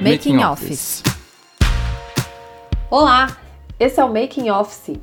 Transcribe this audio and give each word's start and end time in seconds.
Making 0.00 0.38
Office. 0.38 1.02
Olá, 2.90 3.36
esse 3.78 4.00
é 4.00 4.04
o 4.04 4.08
Making 4.08 4.48
Office. 4.48 4.98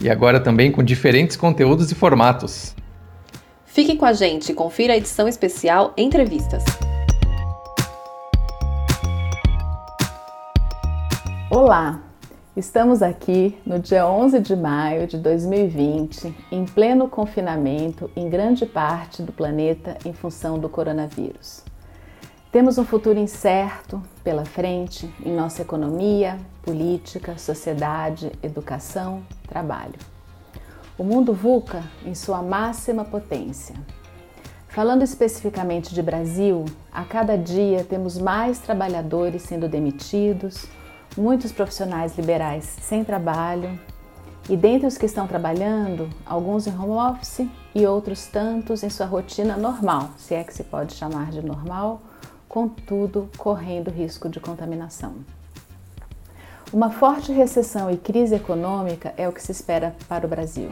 E 0.00 0.10
agora 0.10 0.40
também 0.40 0.72
com 0.72 0.82
diferentes 0.82 1.36
conteúdos 1.36 1.92
e 1.92 1.94
formatos. 1.94 2.74
Fique 3.64 3.94
com 3.94 4.04
a 4.04 4.12
gente 4.12 4.50
e 4.50 4.54
confira 4.54 4.94
a 4.94 4.96
edição 4.96 5.28
especial 5.28 5.92
Entrevistas. 5.96 6.64
Olá, 11.48 12.00
estamos 12.56 13.02
aqui 13.02 13.54
no 13.66 13.78
dia 13.78 14.08
11 14.08 14.40
de 14.40 14.56
maio 14.56 15.06
de 15.06 15.18
2020, 15.18 16.34
em 16.50 16.64
pleno 16.64 17.06
confinamento 17.06 18.10
em 18.16 18.30
grande 18.30 18.64
parte 18.64 19.22
do 19.22 19.30
planeta 19.30 19.98
em 20.06 20.14
função 20.14 20.58
do 20.58 20.66
coronavírus. 20.66 21.62
Temos 22.50 22.78
um 22.78 22.84
futuro 22.86 23.18
incerto 23.18 24.02
pela 24.24 24.46
frente 24.46 25.12
em 25.22 25.36
nossa 25.36 25.60
economia, 25.60 26.38
política, 26.62 27.36
sociedade, 27.36 28.32
educação, 28.42 29.22
trabalho. 29.46 29.98
O 30.96 31.04
mundo 31.04 31.34
VUCA 31.34 31.84
em 32.06 32.14
sua 32.14 32.40
máxima 32.40 33.04
potência. 33.04 33.74
Falando 34.68 35.02
especificamente 35.02 35.94
de 35.94 36.00
Brasil, 36.00 36.64
a 36.90 37.04
cada 37.04 37.36
dia 37.36 37.84
temos 37.84 38.16
mais 38.16 38.58
trabalhadores 38.58 39.42
sendo 39.42 39.68
demitidos, 39.68 40.66
muitos 41.16 41.52
profissionais 41.52 42.16
liberais 42.16 42.76
sem 42.82 43.04
trabalho, 43.04 43.78
e 44.48 44.56
dentre 44.56 44.86
os 44.86 44.96
que 44.96 45.06
estão 45.06 45.26
trabalhando, 45.26 46.08
alguns 46.24 46.68
em 46.68 46.78
home 46.78 46.92
office 46.92 47.48
e 47.74 47.84
outros 47.84 48.26
tantos 48.26 48.84
em 48.84 48.90
sua 48.90 49.06
rotina 49.06 49.56
normal, 49.56 50.10
se 50.16 50.34
é 50.34 50.44
que 50.44 50.54
se 50.54 50.62
pode 50.62 50.94
chamar 50.94 51.32
de 51.32 51.44
normal, 51.44 52.00
contudo 52.48 53.28
correndo 53.36 53.90
risco 53.90 54.28
de 54.28 54.38
contaminação. 54.38 55.14
Uma 56.72 56.90
forte 56.90 57.32
recessão 57.32 57.90
e 57.90 57.96
crise 57.96 58.36
econômica 58.36 59.12
é 59.16 59.28
o 59.28 59.32
que 59.32 59.42
se 59.42 59.50
espera 59.50 59.96
para 60.08 60.26
o 60.26 60.28
Brasil. 60.28 60.70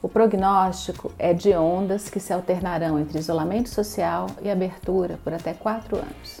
O 0.00 0.08
prognóstico 0.08 1.10
é 1.18 1.34
de 1.34 1.52
ondas 1.54 2.08
que 2.08 2.20
se 2.20 2.32
alternarão 2.32 3.00
entre 3.00 3.18
isolamento 3.18 3.68
social 3.68 4.28
e 4.40 4.48
abertura 4.48 5.18
por 5.24 5.32
até 5.32 5.52
quatro 5.52 5.96
anos. 5.96 6.40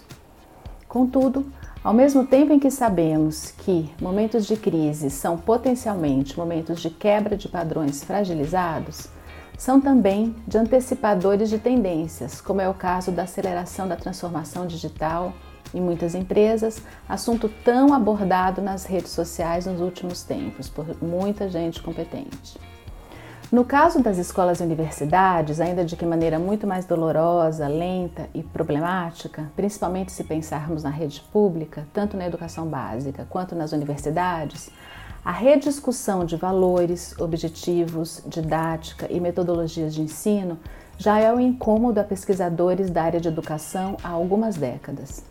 Contudo, 0.88 1.44
ao 1.82 1.94
mesmo 1.94 2.26
tempo 2.26 2.52
em 2.52 2.58
que 2.58 2.70
sabemos 2.70 3.52
que 3.58 3.90
momentos 4.00 4.46
de 4.46 4.56
crise 4.56 5.10
são 5.10 5.38
potencialmente 5.38 6.36
momentos 6.36 6.80
de 6.80 6.90
quebra 6.90 7.36
de 7.36 7.48
padrões 7.48 8.02
fragilizados, 8.02 9.08
são 9.56 9.80
também 9.80 10.34
de 10.46 10.56
antecipadores 10.56 11.50
de 11.50 11.58
tendências, 11.58 12.40
como 12.40 12.60
é 12.60 12.68
o 12.68 12.74
caso 12.74 13.10
da 13.10 13.24
aceleração 13.24 13.88
da 13.88 13.96
transformação 13.96 14.66
digital 14.66 15.32
em 15.74 15.80
muitas 15.80 16.14
empresas, 16.14 16.80
assunto 17.08 17.48
tão 17.64 17.92
abordado 17.92 18.62
nas 18.62 18.84
redes 18.84 19.10
sociais 19.10 19.66
nos 19.66 19.80
últimos 19.80 20.22
tempos 20.22 20.68
por 20.68 21.02
muita 21.02 21.48
gente 21.48 21.82
competente. 21.82 22.58
No 23.50 23.64
caso 23.64 24.02
das 24.02 24.18
escolas 24.18 24.60
e 24.60 24.62
universidades, 24.62 25.58
ainda 25.58 25.82
de 25.82 25.96
que 25.96 26.04
maneira 26.04 26.38
muito 26.38 26.66
mais 26.66 26.84
dolorosa, 26.84 27.66
lenta 27.66 28.28
e 28.34 28.42
problemática, 28.42 29.50
principalmente 29.56 30.12
se 30.12 30.22
pensarmos 30.22 30.82
na 30.82 30.90
rede 30.90 31.22
pública, 31.32 31.88
tanto 31.90 32.14
na 32.14 32.26
educação 32.26 32.66
básica 32.66 33.26
quanto 33.30 33.54
nas 33.54 33.72
universidades, 33.72 34.68
a 35.24 35.32
rediscussão 35.32 36.26
de 36.26 36.36
valores, 36.36 37.18
objetivos, 37.18 38.22
didática 38.26 39.06
e 39.10 39.18
metodologias 39.18 39.94
de 39.94 40.02
ensino 40.02 40.58
já 40.98 41.18
é 41.18 41.32
um 41.32 41.40
incômodo 41.40 42.00
a 42.00 42.04
pesquisadores 42.04 42.90
da 42.90 43.02
área 43.02 43.20
de 43.20 43.28
educação 43.28 43.96
há 44.04 44.10
algumas 44.10 44.56
décadas. 44.56 45.24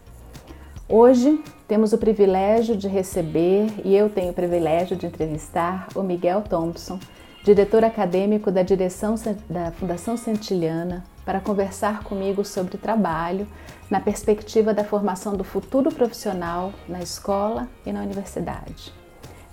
Hoje 0.90 1.40
temos 1.68 1.94
o 1.94 2.00
privilégio 2.00 2.76
de 2.76 2.88
receber, 2.88 3.72
e 3.86 3.95
eu 3.95 4.10
tenho 4.10 4.32
o 4.32 4.33
privilégio 4.33 4.98
de 4.98 5.06
entrevistar, 5.06 5.88
o 5.94 6.02
Miguel 6.02 6.42
Thompson, 6.42 6.98
diretor 7.47 7.81
acadêmico 7.85 8.52
da 8.52 8.61
direção 8.61 9.15
da 9.49 9.71
Fundação 9.71 10.17
Centilhana, 10.17 11.05
para 11.23 11.39
conversar 11.39 12.03
comigo 12.03 12.43
sobre 12.43 12.77
trabalho 12.77 13.47
na 13.89 14.02
perspectiva 14.02 14.73
da 14.73 14.83
formação 14.83 15.33
do 15.33 15.45
futuro 15.45 15.89
profissional 15.89 16.73
na 16.89 16.99
escola 16.99 17.69
e 17.85 17.93
na 17.93 18.02
universidade. 18.02 18.91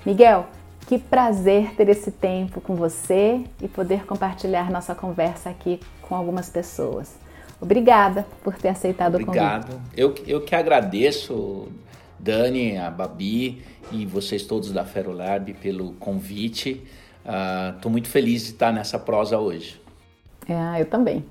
Miguel, 0.05 0.49
que 0.89 0.99
prazer 0.99 1.77
ter 1.77 1.89
esse 1.89 2.11
tempo 2.11 2.61
com 2.61 2.75
você 2.75 3.45
e 3.63 3.69
poder 3.69 4.05
compartilhar 4.05 4.73
nossa 4.73 4.93
conversa 4.93 5.51
aqui 5.51 5.79
com 6.03 6.17
algumas 6.17 6.51
pessoas. 6.51 7.15
Obrigada 7.61 8.27
por 8.43 8.57
ter 8.57 8.71
aceitado 8.71 9.15
Obrigado. 9.15 9.69
o 9.69 9.73
convite. 9.73 9.91
Eu, 9.97 10.15
eu 10.27 10.41
que 10.41 10.57
agradeço, 10.57 11.69
Dani, 12.19 12.77
a 12.77 12.91
Babi 12.91 13.63
e 13.93 14.05
vocês 14.05 14.43
todos 14.43 14.73
da 14.73 14.85
Ferolab 14.85 15.55
pelo 15.55 15.93
convite. 15.93 16.83
Estou 17.25 17.91
uh, 17.91 17.93
muito 17.93 18.09
feliz 18.09 18.43
de 18.43 18.51
estar 18.51 18.73
nessa 18.73 18.99
prosa 18.99 19.39
hoje. 19.39 19.81
É, 20.49 20.81
eu 20.81 20.87
também. 20.87 21.25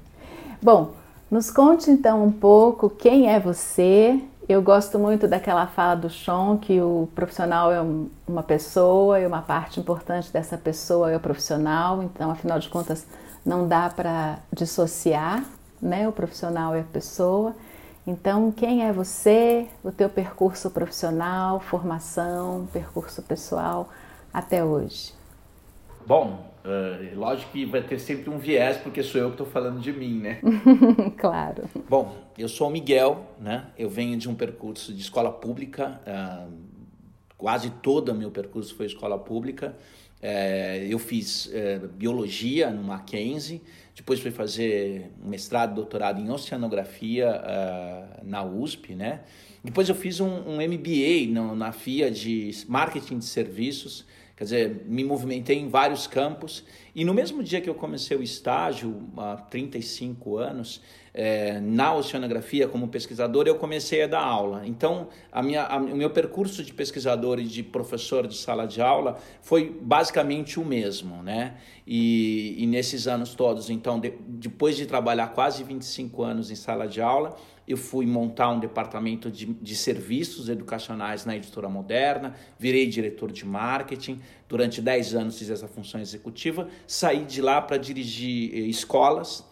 Bom, 0.61 0.93
nos 1.29 1.51
conte 1.51 1.91
então 1.91 2.23
um 2.23 2.31
pouco 2.31 2.89
quem 2.89 3.29
é 3.29 3.39
você 3.39 4.19
eu 4.47 4.61
gosto 4.61 4.99
muito 4.99 5.25
daquela 5.25 5.65
fala 5.67 5.95
do 5.95 6.09
Sean 6.09 6.57
que 6.57 6.81
o 6.81 7.07
profissional 7.15 7.71
é 7.71 7.81
uma 8.27 8.43
pessoa 8.43 9.17
e 9.17 9.25
uma 9.25 9.41
parte 9.41 9.79
importante 9.79 10.33
dessa 10.33 10.57
pessoa 10.57 11.09
é 11.09 11.15
o 11.15 11.19
profissional, 11.19 12.03
então 12.03 12.29
afinal 12.29 12.59
de 12.59 12.67
contas 12.67 13.05
não 13.45 13.65
dá 13.65 13.89
para 13.89 14.39
dissociar, 14.51 15.45
né? 15.81 16.09
O 16.09 16.11
profissional 16.11 16.75
é 16.75 16.81
a 16.81 16.83
pessoa. 16.83 17.55
Então, 18.05 18.51
quem 18.51 18.85
é 18.85 18.91
você, 18.91 19.65
o 19.81 19.91
teu 19.91 20.09
percurso 20.09 20.69
profissional, 20.69 21.61
formação, 21.61 22.67
percurso 22.73 23.21
pessoal 23.21 23.87
até 24.33 24.61
hoje? 24.61 25.13
Bom, 26.05 26.53
Uh, 26.63 27.19
lógico 27.19 27.51
que 27.51 27.65
vai 27.65 27.81
ter 27.81 27.99
sempre 27.99 28.29
um 28.29 28.37
viés, 28.37 28.77
porque 28.77 29.03
sou 29.03 29.19
eu 29.19 29.27
que 29.27 29.33
estou 29.33 29.45
falando 29.45 29.81
de 29.81 29.91
mim, 29.91 30.19
né? 30.19 30.39
claro. 31.19 31.69
Bom, 31.89 32.15
eu 32.37 32.47
sou 32.47 32.69
o 32.69 32.71
Miguel, 32.71 33.35
né? 33.37 33.67
Eu 33.77 33.89
venho 33.89 34.17
de 34.17 34.29
um 34.29 34.35
percurso 34.35 34.93
de 34.93 35.01
escola 35.01 35.29
pública, 35.29 35.99
uh, 36.07 36.49
quase 37.37 37.69
todo 37.69 38.13
o 38.13 38.15
meu 38.15 38.31
percurso 38.31 38.73
foi 38.75 38.85
escola 38.85 39.19
pública. 39.19 39.75
Uh, 40.21 40.85
eu 40.89 40.97
fiz 40.97 41.51
biologia 41.95 42.71
no 42.71 42.81
Mackenzie, 42.81 43.61
depois 43.93 44.21
fui 44.21 44.31
fazer 44.31 45.11
mestrado, 45.21 45.75
doutorado 45.75 46.21
em 46.21 46.31
oceanografia 46.31 47.41
na 48.23 48.41
USP, 48.41 48.95
né? 48.95 49.19
Depois 49.61 49.89
eu 49.89 49.95
fiz 49.95 50.21
um, 50.21 50.27
um 50.27 50.55
MBA 50.55 51.27
no, 51.29 51.55
na 51.55 51.73
FIA 51.73 52.09
de 52.09 52.51
marketing 52.67 53.19
de 53.19 53.25
serviços, 53.25 54.05
Quer 54.43 54.45
dizer, 54.45 54.85
me 54.87 55.05
movimentei 55.05 55.57
em 55.57 55.69
vários 55.69 56.05
campos 56.05 56.65
e 56.93 57.05
no 57.05 57.13
mesmo 57.13 57.41
dia 57.41 57.61
que 57.61 57.69
eu 57.69 57.73
comecei 57.73 58.17
o 58.17 58.21
estágio, 58.21 59.07
há 59.15 59.37
35 59.37 60.37
anos, 60.37 60.81
é, 61.13 61.61
na 61.61 61.93
oceanografia 61.93 62.67
como 62.67 62.89
pesquisador, 62.89 63.47
eu 63.47 63.55
comecei 63.55 64.03
a 64.03 64.07
dar 64.07 64.21
aula. 64.21 64.63
Então, 64.65 65.07
a 65.31 65.41
minha, 65.41 65.63
a, 65.63 65.77
o 65.77 65.95
meu 65.95 66.09
percurso 66.09 66.61
de 66.61 66.73
pesquisador 66.73 67.39
e 67.39 67.45
de 67.45 67.63
professor 67.63 68.27
de 68.27 68.35
sala 68.35 68.67
de 68.67 68.81
aula 68.81 69.17
foi 69.41 69.69
basicamente 69.81 70.59
o 70.59 70.65
mesmo, 70.65 71.23
né? 71.23 71.55
E, 71.87 72.55
e 72.57 72.67
nesses 72.67 73.07
anos 73.07 73.33
todos, 73.35 73.69
então, 73.69 73.97
de, 73.97 74.13
depois 74.27 74.75
de 74.75 74.85
trabalhar 74.85 75.27
quase 75.27 75.63
25 75.63 76.21
anos 76.21 76.51
em 76.51 76.55
sala 76.55 76.85
de 76.85 77.01
aula, 77.01 77.37
eu 77.67 77.77
fui 77.77 78.05
montar 78.05 78.49
um 78.49 78.59
departamento 78.59 79.31
de, 79.31 79.45
de 79.45 79.75
serviços 79.75 80.49
educacionais 80.49 81.25
na 81.25 81.35
editora 81.35 81.69
moderna, 81.69 82.35
virei 82.59 82.87
diretor 82.87 83.31
de 83.31 83.45
marketing, 83.45 84.19
durante 84.47 84.81
10 84.81 85.15
anos 85.15 85.39
fiz 85.39 85.49
essa 85.49 85.67
função 85.67 85.99
executiva, 85.99 86.67
saí 86.85 87.23
de 87.23 87.41
lá 87.41 87.61
para 87.61 87.77
dirigir 87.77 88.53
eh, 88.53 88.59
escolas, 88.67 89.45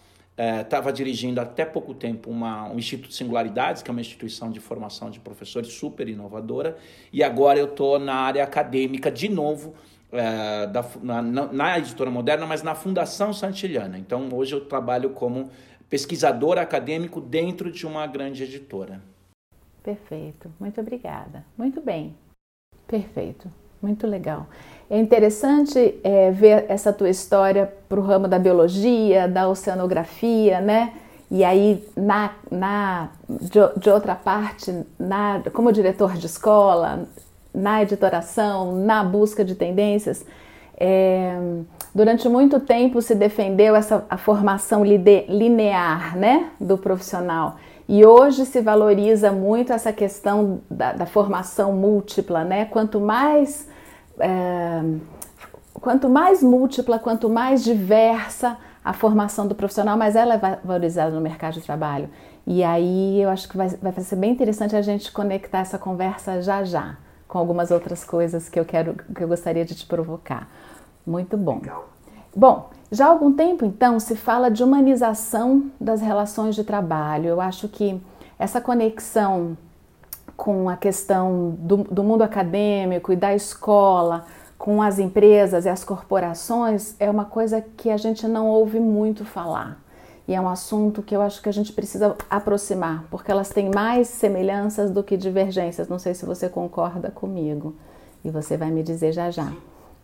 estava 0.61 0.89
eh, 0.89 0.93
dirigindo 0.93 1.39
até 1.39 1.65
pouco 1.65 1.93
tempo 1.93 2.29
uma, 2.29 2.69
um 2.69 2.77
Instituto 2.77 3.13
Singularidades, 3.13 3.81
que 3.81 3.89
é 3.89 3.93
uma 3.93 4.01
instituição 4.01 4.51
de 4.51 4.59
formação 4.59 5.09
de 5.09 5.19
professores 5.19 5.71
super 5.73 6.07
inovadora, 6.07 6.77
e 7.11 7.23
agora 7.23 7.59
eu 7.59 7.65
estou 7.65 7.97
na 7.99 8.15
área 8.15 8.43
acadêmica 8.43 9.09
de 9.11 9.29
novo, 9.29 9.73
é, 10.13 10.67
da, 10.67 10.85
na, 11.01 11.21
na, 11.21 11.79
editora 11.79 12.11
moderna, 12.11 12.45
mas 12.45 12.61
na 12.61 12.75
Fundação 12.75 13.31
Santilhana. 13.31 13.97
Então 13.97 14.27
hoje 14.33 14.53
eu 14.53 14.59
trabalho 14.59 15.11
como 15.11 15.49
pesquisador 15.91 16.57
acadêmico 16.57 17.19
dentro 17.19 17.69
de 17.69 17.85
uma 17.85 18.07
grande 18.07 18.45
editora. 18.45 19.01
Perfeito, 19.83 20.49
muito 20.57 20.79
obrigada. 20.79 21.43
Muito 21.57 21.81
bem, 21.81 22.15
perfeito, 22.87 23.49
muito 23.81 24.07
legal. 24.07 24.47
É 24.89 24.97
interessante 24.97 25.99
é, 26.01 26.31
ver 26.31 26.65
essa 26.69 26.93
tua 26.93 27.09
história 27.09 27.71
para 27.89 27.99
o 27.99 28.03
ramo 28.03 28.27
da 28.27 28.39
biologia, 28.39 29.27
da 29.27 29.49
oceanografia, 29.49 30.61
né? 30.61 30.93
E 31.29 31.43
aí, 31.43 31.85
na, 31.95 32.35
na, 32.49 33.09
de, 33.29 33.59
de 33.77 33.89
outra 33.89 34.15
parte, 34.15 34.85
na, 34.97 35.41
como 35.53 35.71
diretor 35.73 36.13
de 36.13 36.25
escola, 36.25 37.05
na 37.53 37.81
editoração, 37.81 38.75
na 38.85 39.03
busca 39.03 39.43
de 39.43 39.55
tendências, 39.55 40.25
É, 40.83 41.37
durante 41.93 42.27
muito 42.27 42.59
tempo 42.59 43.03
se 43.03 43.13
defendeu 43.13 43.75
essa 43.75 44.03
a 44.09 44.17
formação 44.17 44.83
linear 44.83 46.17
né, 46.17 46.49
do 46.59 46.75
profissional. 46.75 47.57
E 47.87 48.03
hoje 48.03 48.47
se 48.47 48.61
valoriza 48.61 49.31
muito 49.31 49.71
essa 49.71 49.93
questão 49.93 50.61
da, 50.67 50.93
da 50.93 51.05
formação 51.05 51.73
múltipla, 51.73 52.43
né? 52.43 52.65
Quanto 52.65 52.99
mais, 52.99 53.67
é, 54.17 54.81
quanto 55.73 56.09
mais 56.09 56.41
múltipla, 56.41 56.97
quanto 56.97 57.29
mais 57.29 57.63
diversa 57.63 58.57
a 58.83 58.91
formação 58.91 59.45
do 59.45 59.53
profissional, 59.53 59.95
mais 59.95 60.15
ela 60.15 60.33
é 60.33 60.59
valorizada 60.63 61.11
no 61.11 61.21
mercado 61.21 61.53
de 61.53 61.61
trabalho. 61.61 62.09
E 62.47 62.63
aí 62.63 63.21
eu 63.21 63.29
acho 63.29 63.47
que 63.47 63.55
vai, 63.55 63.67
vai 63.69 63.91
ser 63.99 64.15
bem 64.15 64.31
interessante 64.31 64.75
a 64.75 64.81
gente 64.81 65.11
conectar 65.11 65.59
essa 65.59 65.77
conversa 65.77 66.41
já 66.41 66.63
já 66.63 66.97
com 67.31 67.37
algumas 67.37 67.71
outras 67.71 68.03
coisas 68.03 68.49
que 68.49 68.59
eu 68.59 68.65
quero 68.65 68.93
que 69.15 69.23
eu 69.23 69.27
gostaria 69.29 69.63
de 69.63 69.73
te 69.73 69.85
provocar. 69.85 70.49
Muito 71.07 71.37
bom. 71.37 71.55
Legal. 71.55 71.87
Bom, 72.35 72.69
já 72.91 73.05
há 73.05 73.09
algum 73.09 73.31
tempo 73.31 73.63
então 73.63 74.01
se 74.01 74.17
fala 74.17 74.51
de 74.51 74.61
humanização 74.61 75.71
das 75.79 76.01
relações 76.01 76.55
de 76.55 76.65
trabalho. 76.65 77.27
Eu 77.27 77.39
acho 77.39 77.69
que 77.69 78.01
essa 78.37 78.59
conexão 78.59 79.57
com 80.35 80.67
a 80.67 80.75
questão 80.75 81.55
do, 81.57 81.77
do 81.77 82.03
mundo 82.03 82.21
acadêmico 82.21 83.13
e 83.13 83.15
da 83.15 83.33
escola, 83.33 84.25
com 84.57 84.81
as 84.81 84.99
empresas 84.99 85.63
e 85.63 85.69
as 85.69 85.85
corporações, 85.85 86.97
é 86.99 87.09
uma 87.09 87.23
coisa 87.23 87.61
que 87.61 87.89
a 87.89 87.95
gente 87.95 88.27
não 88.27 88.47
ouve 88.47 88.77
muito 88.77 89.23
falar. 89.23 89.80
E 90.31 90.33
é 90.33 90.39
um 90.39 90.47
assunto 90.47 91.03
que 91.03 91.13
eu 91.13 91.21
acho 91.21 91.41
que 91.41 91.49
a 91.49 91.51
gente 91.51 91.73
precisa 91.73 92.15
aproximar, 92.29 93.03
porque 93.11 93.29
elas 93.29 93.49
têm 93.49 93.69
mais 93.69 94.07
semelhanças 94.07 94.89
do 94.89 95.03
que 95.03 95.17
divergências. 95.17 95.89
Não 95.89 95.99
sei 95.99 96.13
se 96.13 96.25
você 96.25 96.47
concorda 96.47 97.11
comigo. 97.11 97.75
E 98.23 98.29
você 98.29 98.55
vai 98.55 98.71
me 98.71 98.81
dizer 98.81 99.11
já 99.11 99.29
já. 99.29 99.51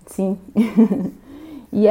Sim. 0.06 0.38
e, 1.72 1.88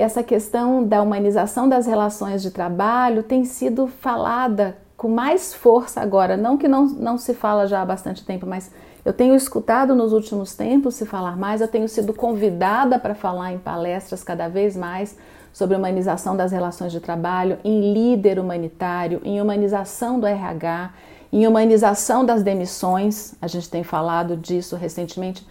essa 0.00 0.22
questão 0.22 0.86
da 0.86 1.02
humanização 1.02 1.68
das 1.68 1.84
relações 1.84 2.42
de 2.42 2.52
trabalho 2.52 3.24
tem 3.24 3.44
sido 3.44 3.88
falada 3.88 4.76
com 4.96 5.08
mais 5.08 5.52
força 5.52 6.00
agora. 6.00 6.36
Não 6.36 6.56
que 6.56 6.68
não, 6.68 6.86
não 6.86 7.18
se 7.18 7.34
fala 7.34 7.66
já 7.66 7.82
há 7.82 7.84
bastante 7.84 8.24
tempo, 8.24 8.46
mas 8.46 8.70
eu 9.04 9.12
tenho 9.12 9.34
escutado 9.34 9.96
nos 9.96 10.12
últimos 10.12 10.54
tempos 10.54 10.94
se 10.94 11.04
falar 11.04 11.36
mais, 11.36 11.60
eu 11.60 11.66
tenho 11.66 11.88
sido 11.88 12.14
convidada 12.14 13.00
para 13.00 13.16
falar 13.16 13.52
em 13.52 13.58
palestras 13.58 14.22
cada 14.22 14.46
vez 14.46 14.76
mais 14.76 15.16
sobre 15.52 15.76
humanização 15.76 16.36
das 16.36 16.52
relações 16.52 16.92
de 16.92 17.00
trabalho, 17.00 17.58
em 17.64 17.92
líder 17.92 18.38
humanitário, 18.38 19.20
em 19.24 19.40
humanização 19.40 20.18
do 20.18 20.26
RH, 20.26 20.92
em 21.32 21.46
humanização 21.46 22.24
das 22.24 22.42
demissões. 22.42 23.34
A 23.40 23.46
gente 23.46 23.68
tem 23.68 23.82
falado 23.82 24.36
disso 24.36 24.76
recentemente. 24.76 25.46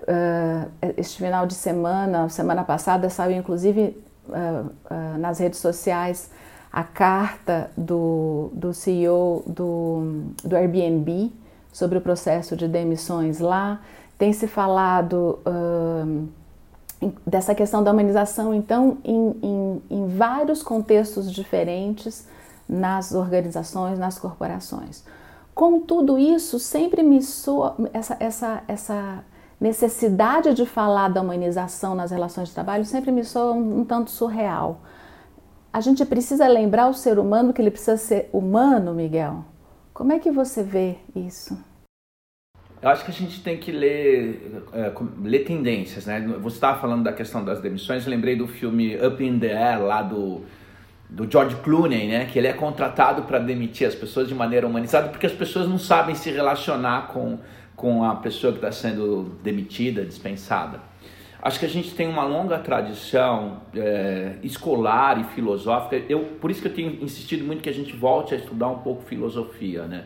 Uh, 0.00 0.70
este 0.98 1.18
final 1.18 1.46
de 1.46 1.54
semana, 1.54 2.28
semana 2.28 2.62
passada, 2.62 3.08
saiu 3.08 3.38
inclusive 3.38 3.96
uh, 4.28 4.34
uh, 4.34 5.18
nas 5.18 5.38
redes 5.38 5.58
sociais 5.60 6.30
a 6.70 6.82
carta 6.82 7.70
do, 7.76 8.50
do 8.52 8.74
CEO 8.74 9.44
do, 9.46 10.24
do 10.42 10.56
Airbnb 10.56 11.32
sobre 11.72 11.98
o 11.98 12.00
processo 12.00 12.56
de 12.56 12.66
demissões 12.66 13.38
lá. 13.38 13.80
Tem 14.18 14.32
se 14.32 14.46
falado 14.46 15.38
dessa 17.26 17.54
questão 17.54 17.82
da 17.82 17.92
humanização, 17.92 18.54
então, 18.54 18.98
em, 19.04 19.36
em, 19.42 19.82
em 19.90 20.08
vários 20.08 20.62
contextos 20.62 21.30
diferentes 21.30 22.26
nas 22.68 23.12
organizações, 23.12 23.98
nas 23.98 24.18
corporações. 24.18 25.04
Com 25.54 25.80
tudo 25.80 26.18
isso, 26.18 26.58
sempre 26.58 27.02
me 27.02 27.22
soa 27.22 27.76
essa, 27.92 28.16
essa, 28.18 28.62
essa 28.66 29.24
necessidade 29.60 30.52
de 30.52 30.66
falar 30.66 31.08
da 31.08 31.22
humanização 31.22 31.94
nas 31.94 32.10
relações 32.10 32.48
de 32.48 32.54
trabalho 32.54 32.84
sempre 32.84 33.10
me 33.10 33.24
soa 33.24 33.52
um, 33.52 33.80
um 33.80 33.84
tanto 33.84 34.10
surreal. 34.10 34.80
A 35.72 35.80
gente 35.80 36.04
precisa 36.04 36.46
lembrar 36.46 36.88
o 36.88 36.94
ser 36.94 37.18
humano 37.18 37.52
que 37.52 37.62
ele 37.62 37.70
precisa 37.70 37.96
ser 37.96 38.28
humano, 38.32 38.94
Miguel. 38.94 39.44
Como 39.92 40.12
é 40.12 40.18
que 40.18 40.30
você 40.30 40.62
vê 40.62 40.98
isso? 41.14 41.56
Eu 42.84 42.90
acho 42.90 43.02
que 43.02 43.10
a 43.10 43.14
gente 43.14 43.40
tem 43.40 43.56
que 43.56 43.72
ler, 43.72 44.62
é, 44.74 44.92
ler 45.22 45.38
tendências, 45.38 46.04
né? 46.04 46.20
Você 46.42 46.56
estava 46.56 46.78
falando 46.78 47.02
da 47.02 47.14
questão 47.14 47.42
das 47.42 47.58
demissões, 47.58 48.04
lembrei 48.04 48.36
do 48.36 48.46
filme 48.46 48.94
Up 48.96 49.24
in 49.24 49.38
the 49.38 49.56
Air, 49.56 49.82
lá 49.82 50.02
do, 50.02 50.42
do 51.08 51.26
George 51.26 51.56
Clooney, 51.64 52.06
né? 52.08 52.26
Que 52.26 52.38
ele 52.38 52.46
é 52.46 52.52
contratado 52.52 53.22
para 53.22 53.38
demitir 53.38 53.88
as 53.88 53.94
pessoas 53.94 54.28
de 54.28 54.34
maneira 54.34 54.66
humanizada, 54.66 55.08
porque 55.08 55.24
as 55.24 55.32
pessoas 55.32 55.66
não 55.66 55.78
sabem 55.78 56.14
se 56.14 56.30
relacionar 56.30 57.06
com, 57.06 57.38
com 57.74 58.04
a 58.04 58.16
pessoa 58.16 58.52
que 58.52 58.58
está 58.58 58.70
sendo 58.70 59.34
demitida, 59.42 60.04
dispensada. 60.04 60.78
Acho 61.40 61.58
que 61.58 61.64
a 61.64 61.70
gente 61.70 61.94
tem 61.94 62.06
uma 62.06 62.24
longa 62.24 62.58
tradição 62.58 63.62
é, 63.74 64.34
escolar 64.42 65.18
e 65.18 65.24
filosófica. 65.34 66.04
Eu, 66.06 66.20
por 66.38 66.50
isso 66.50 66.60
que 66.60 66.68
eu 66.68 66.74
tenho 66.74 67.02
insistido 67.02 67.46
muito 67.46 67.62
que 67.62 67.70
a 67.70 67.74
gente 67.74 67.96
volte 67.96 68.34
a 68.34 68.36
estudar 68.36 68.68
um 68.68 68.80
pouco 68.80 69.04
filosofia, 69.04 69.84
né? 69.84 70.04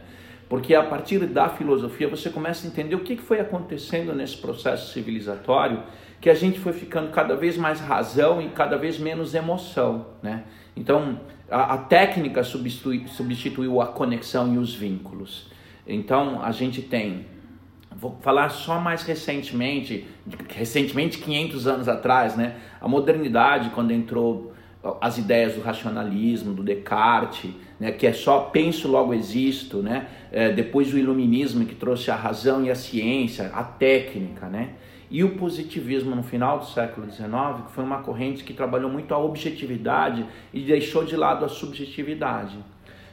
Porque 0.49 0.75
a 0.75 0.83
partir 0.83 1.19
da 1.27 1.49
filosofia 1.49 2.09
você 2.09 2.31
começa 2.31 2.67
a 2.67 2.71
entender 2.71 2.95
o 2.95 3.00
que 3.00 3.17
foi 3.17 3.39
acontecendo 3.39 4.15
nesse 4.15 4.37
processo 4.37 4.93
civilizatório, 4.93 5.83
que 6.21 6.31
a 6.31 6.35
gente 6.35 6.59
foi 6.59 6.73
ficando 6.73 7.11
cada 7.11 7.37
vez 7.37 7.56
mais 7.56 7.81
razão 7.81 8.41
e 8.41 8.49
cada 8.49 8.77
vez 8.77 8.99
menos 8.99 9.35
emoção, 9.35 10.06
né? 10.23 10.45
Então, 10.75 11.21
a, 11.50 11.75
a 11.75 11.79
técnica 11.79 12.43
substitui, 12.43 13.06
substituiu 13.09 13.81
a 13.81 13.87
conexão 13.87 14.55
e 14.55 14.59
os 14.59 14.75
vínculos. 14.75 15.50
Então, 15.87 16.43
a 16.43 16.50
gente 16.50 16.83
tem 16.83 17.27
vou 17.99 18.17
falar 18.21 18.49
só 18.50 18.79
mais 18.81 19.03
recentemente, 19.03 20.06
recentemente 20.50 21.19
500 21.19 21.67
anos 21.67 21.89
atrás, 21.89 22.37
né? 22.37 22.56
A 22.81 22.87
modernidade 22.87 23.71
quando 23.71 23.91
entrou 23.91 24.53
as 25.00 25.19
ideias 25.19 25.55
do 25.55 25.61
racionalismo, 25.61 26.55
do 26.55 26.62
Descartes, 26.62 27.50
né, 27.79 27.93
que 27.93 28.07
é 28.07 28.13
só 28.13 28.41
penso 28.41 28.89
logo 28.89 29.15
existo, 29.15 29.83
né? 29.83 30.09
É, 30.33 30.51
depois 30.51 30.93
o 30.93 30.99
iluminismo 30.99 31.65
que 31.65 31.75
trouxe 31.75 32.11
a 32.11 32.17
razão 32.17 32.65
e 32.65 32.71
a 32.71 32.75
ciência, 32.75 33.51
a 33.55 33.63
técnica, 33.63 34.47
né? 34.47 34.71
E 35.11 35.25
o 35.25 35.37
positivismo 35.37 36.15
no 36.15 36.23
final 36.23 36.59
do 36.59 36.67
século 36.67 37.11
XIX, 37.11 37.29
que 37.67 37.73
foi 37.73 37.85
uma 37.85 38.03
corrente 38.03 38.45
que 38.45 38.53
trabalhou 38.53 38.91
muito 38.91 39.15
a 39.15 39.19
objetividade 39.19 40.27
e 40.53 40.61
deixou 40.61 41.05
de 41.05 41.17
lado 41.17 41.45
a 41.45 41.49
subjetividade. 41.49 42.59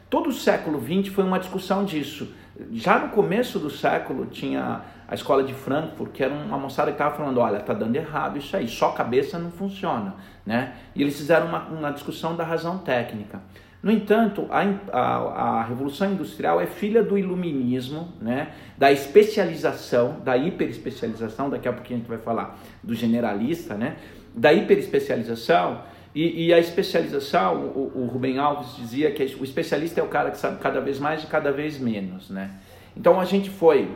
Todo 0.10 0.30
o 0.30 0.34
século 0.34 0.82
XX 0.82 1.14
foi 1.14 1.24
uma 1.24 1.40
discussão 1.40 1.86
disso. 1.86 2.34
Já 2.72 3.00
no 3.00 3.10
começo 3.10 3.60
do 3.60 3.70
século 3.70 4.26
tinha 4.26 4.82
a 5.08 5.14
escola 5.14 5.44
de 5.44 5.54
Frankfurt, 5.54 6.12
que 6.12 6.24
era 6.24 6.34
uma 6.34 6.58
moçada 6.58 6.92
que 6.92 6.96
estava 6.96 7.16
falando, 7.16 7.40
olha, 7.40 7.58
está 7.58 7.74
dando 7.74 7.96
errado 7.96 8.38
isso 8.38 8.56
aí, 8.58 8.68
só 8.68 8.92
cabeça 8.92 9.38
não 9.38 9.52
funciona, 9.52 10.16
né? 10.46 10.74
E 10.96 11.02
eles 11.02 11.18
fizeram 11.18 11.48
uma, 11.48 11.60
uma 11.66 11.92
discussão 11.92 12.36
da 12.36 12.44
razão 12.44 12.78
técnica. 12.80 13.42
No 13.86 13.92
entanto, 13.92 14.48
a, 14.50 14.64
a, 14.92 15.60
a, 15.60 15.64
Revolução 15.64 16.12
Industrial 16.12 16.60
é 16.60 16.66
filha 16.66 17.04
do 17.04 17.20
iluminismo, 17.20 18.12
né? 18.20 18.48
da 18.76 18.92
especialização, 18.92 20.22
da 20.22 20.36
hiperespecialização, 20.36 21.52
daqui 21.52 21.68
a 21.68 21.72
pouquinho 21.72 21.98
a 21.98 22.00
gente 22.00 22.10
vai 22.10 22.18
falar 22.18 22.60
do 22.82 22.96
generalista, 22.96 23.76
né? 23.76 23.98
da 24.34 24.52
hiperespecialização, 24.52 25.84
e, 26.16 26.48
e 26.48 26.52
a 26.52 26.58
especialização, 26.58 27.58
o, 27.76 27.92
o 27.94 28.08
Rubem 28.08 28.40
Alves 28.40 28.76
dizia 28.76 29.12
que 29.12 29.22
o 29.40 29.44
especialista 29.44 30.02
é 30.02 30.04
o 30.04 30.08
cara 30.08 30.32
que 30.32 30.40
sabe 30.40 30.60
cada 30.60 30.82
vez 30.82 30.98
mais 30.98 31.22
e 31.22 31.28
cada 31.28 31.52
vez 31.52 31.78
menos. 31.78 32.28
Né? 32.32 32.50
Então 32.98 33.20
a 33.20 33.26
gente 33.26 33.52
foi 33.52 33.88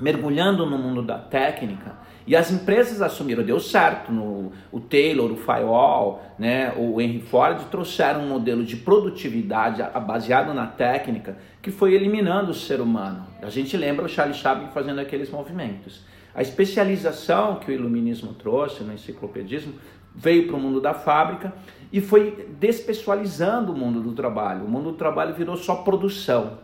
mergulhando 0.00 0.64
no 0.64 0.78
mundo 0.78 1.02
da 1.02 1.18
técnica 1.18 1.96
e 2.28 2.36
as 2.36 2.50
empresas 2.50 3.00
assumiram, 3.00 3.42
deu 3.42 3.58
certo, 3.58 4.12
no, 4.12 4.52
o 4.70 4.78
Taylor, 4.78 5.32
o 5.32 5.36
Firewall, 5.36 6.22
né, 6.38 6.74
o 6.76 7.00
Henry 7.00 7.22
Ford 7.22 7.58
trouxeram 7.70 8.20
um 8.20 8.28
modelo 8.28 8.62
de 8.62 8.76
produtividade 8.76 9.82
baseado 10.06 10.52
na 10.52 10.66
técnica 10.66 11.38
que 11.62 11.70
foi 11.70 11.94
eliminando 11.94 12.50
o 12.50 12.54
ser 12.54 12.82
humano. 12.82 13.24
A 13.40 13.48
gente 13.48 13.74
lembra 13.78 14.04
o 14.04 14.08
Charles 14.10 14.36
Chaplin 14.36 14.68
fazendo 14.74 15.00
aqueles 15.00 15.30
movimentos. 15.30 16.04
A 16.34 16.42
especialização 16.42 17.56
que 17.56 17.70
o 17.70 17.74
iluminismo 17.74 18.34
trouxe 18.34 18.84
no 18.84 18.92
enciclopedismo 18.92 19.72
veio 20.14 20.48
para 20.48 20.56
o 20.56 20.60
mundo 20.60 20.82
da 20.82 20.92
fábrica 20.92 21.54
e 21.90 21.98
foi 21.98 22.46
despessoalizando 22.60 23.72
o 23.72 23.74
mundo 23.74 24.02
do 24.02 24.12
trabalho. 24.12 24.66
O 24.66 24.68
mundo 24.68 24.92
do 24.92 24.98
trabalho 24.98 25.32
virou 25.32 25.56
só 25.56 25.76
produção. 25.76 26.58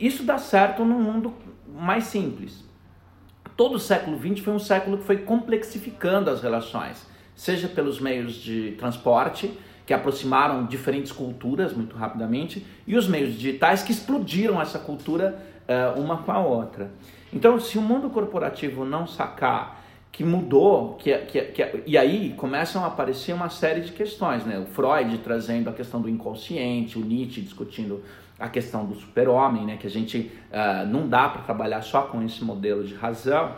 Isso 0.00 0.22
dá 0.22 0.38
certo 0.38 0.82
no 0.82 0.98
mundo 0.98 1.34
mais 1.68 2.04
simples. 2.04 2.71
Todo 3.62 3.76
o 3.76 3.78
século 3.78 4.18
XX 4.18 4.40
foi 4.40 4.54
um 4.54 4.58
século 4.58 4.98
que 4.98 5.04
foi 5.04 5.18
complexificando 5.18 6.28
as 6.28 6.42
relações, 6.42 7.06
seja 7.32 7.68
pelos 7.68 8.00
meios 8.00 8.34
de 8.34 8.72
transporte, 8.72 9.56
que 9.86 9.94
aproximaram 9.94 10.66
diferentes 10.66 11.12
culturas 11.12 11.72
muito 11.72 11.94
rapidamente, 11.94 12.66
e 12.84 12.96
os 12.96 13.06
meios 13.06 13.34
digitais 13.34 13.80
que 13.84 13.92
explodiram 13.92 14.60
essa 14.60 14.80
cultura 14.80 15.38
uh, 15.68 16.00
uma 16.00 16.18
com 16.18 16.32
a 16.32 16.40
outra. 16.40 16.90
Então, 17.32 17.60
se 17.60 17.78
o 17.78 17.80
mundo 17.80 18.10
corporativo 18.10 18.84
não 18.84 19.06
sacar 19.06 19.80
que 20.10 20.24
mudou, 20.24 20.96
que, 20.96 21.16
que, 21.18 21.42
que, 21.42 21.82
e 21.86 21.96
aí 21.96 22.34
começam 22.36 22.82
a 22.82 22.88
aparecer 22.88 23.32
uma 23.32 23.48
série 23.48 23.82
de 23.82 23.92
questões, 23.92 24.44
né? 24.44 24.58
O 24.58 24.66
Freud 24.66 25.18
trazendo 25.18 25.70
a 25.70 25.72
questão 25.72 26.00
do 26.00 26.08
inconsciente, 26.08 26.98
o 26.98 27.00
Nietzsche 27.04 27.40
discutindo 27.40 28.02
a 28.42 28.48
questão 28.48 28.84
do 28.84 28.94
super-homem, 28.94 29.64
né, 29.64 29.76
que 29.76 29.86
a 29.86 29.90
gente 29.90 30.32
uh, 30.50 30.86
não 30.86 31.08
dá 31.08 31.28
para 31.28 31.42
trabalhar 31.42 31.82
só 31.82 32.02
com 32.02 32.22
esse 32.22 32.42
modelo 32.44 32.82
de 32.84 32.94
razão, 32.94 33.54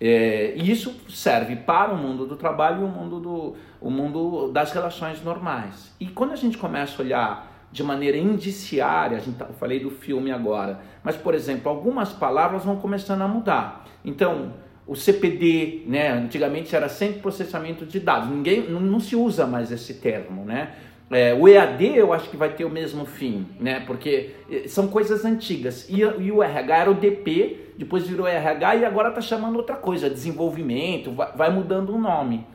É, 0.00 0.54
e 0.54 0.70
isso 0.70 0.94
serve 1.08 1.56
para 1.56 1.92
o 1.92 1.96
mundo 1.96 2.24
do 2.24 2.36
trabalho 2.36 2.82
e 2.82 2.84
o 2.84 2.88
mundo, 2.88 3.18
do, 3.18 3.56
o 3.80 3.90
mundo 3.90 4.52
das 4.52 4.70
relações 4.72 5.20
normais. 5.24 5.92
E 5.98 6.06
quando 6.06 6.32
a 6.32 6.36
gente 6.36 6.56
começa 6.56 7.02
a 7.02 7.04
olhar 7.04 7.66
de 7.72 7.82
maneira 7.82 8.16
indiciária, 8.16 9.16
a 9.16 9.20
gente, 9.20 9.36
tá, 9.36 9.46
eu 9.48 9.54
falei 9.54 9.80
do 9.80 9.90
filme 9.90 10.30
agora, 10.30 10.78
mas, 11.02 11.16
por 11.16 11.34
exemplo, 11.34 11.68
algumas 11.68 12.12
palavras 12.12 12.64
vão 12.64 12.76
começando 12.76 13.22
a 13.22 13.28
mudar. 13.28 13.84
Então, 14.04 14.52
o 14.86 14.94
CPD, 14.94 15.82
né, 15.86 16.12
antigamente 16.12 16.76
era 16.76 16.88
sempre 16.88 17.20
processamento 17.20 17.84
de 17.84 17.98
dados, 17.98 18.30
ninguém 18.30 18.70
não, 18.70 18.80
não 18.80 19.00
se 19.00 19.16
usa 19.16 19.46
mais 19.46 19.72
esse 19.72 19.94
termo, 19.94 20.44
né? 20.44 20.74
É, 21.10 21.32
o 21.32 21.48
EAD 21.48 21.96
eu 21.96 22.12
acho 22.12 22.28
que 22.28 22.36
vai 22.36 22.50
ter 22.50 22.64
o 22.64 22.70
mesmo 22.70 23.06
fim, 23.06 23.46
né? 23.58 23.80
Porque 23.86 24.34
eh, 24.50 24.68
são 24.68 24.88
coisas 24.88 25.24
antigas. 25.24 25.88
E, 25.88 26.00
e 26.00 26.30
o 26.30 26.42
RH 26.42 26.76
era 26.76 26.90
o 26.90 26.94
DP, 26.94 27.72
depois 27.78 28.06
virou 28.06 28.26
RH 28.26 28.76
e 28.76 28.84
agora 28.84 29.08
está 29.08 29.20
chamando 29.20 29.56
outra 29.56 29.76
coisa, 29.76 30.10
desenvolvimento, 30.10 31.12
vai, 31.12 31.32
vai 31.32 31.50
mudando 31.50 31.94
o 31.94 31.98
nome. 31.98 32.46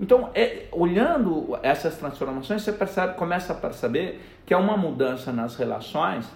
Então, 0.00 0.30
é, 0.34 0.64
olhando 0.72 1.56
essas 1.62 1.96
transformações, 1.96 2.62
você 2.62 2.72
percebe, 2.72 3.14
começa 3.14 3.52
a 3.52 3.56
perceber 3.56 4.20
que 4.44 4.52
é 4.52 4.56
uma 4.56 4.76
mudança 4.76 5.32
nas 5.32 5.54
relações 5.54 6.28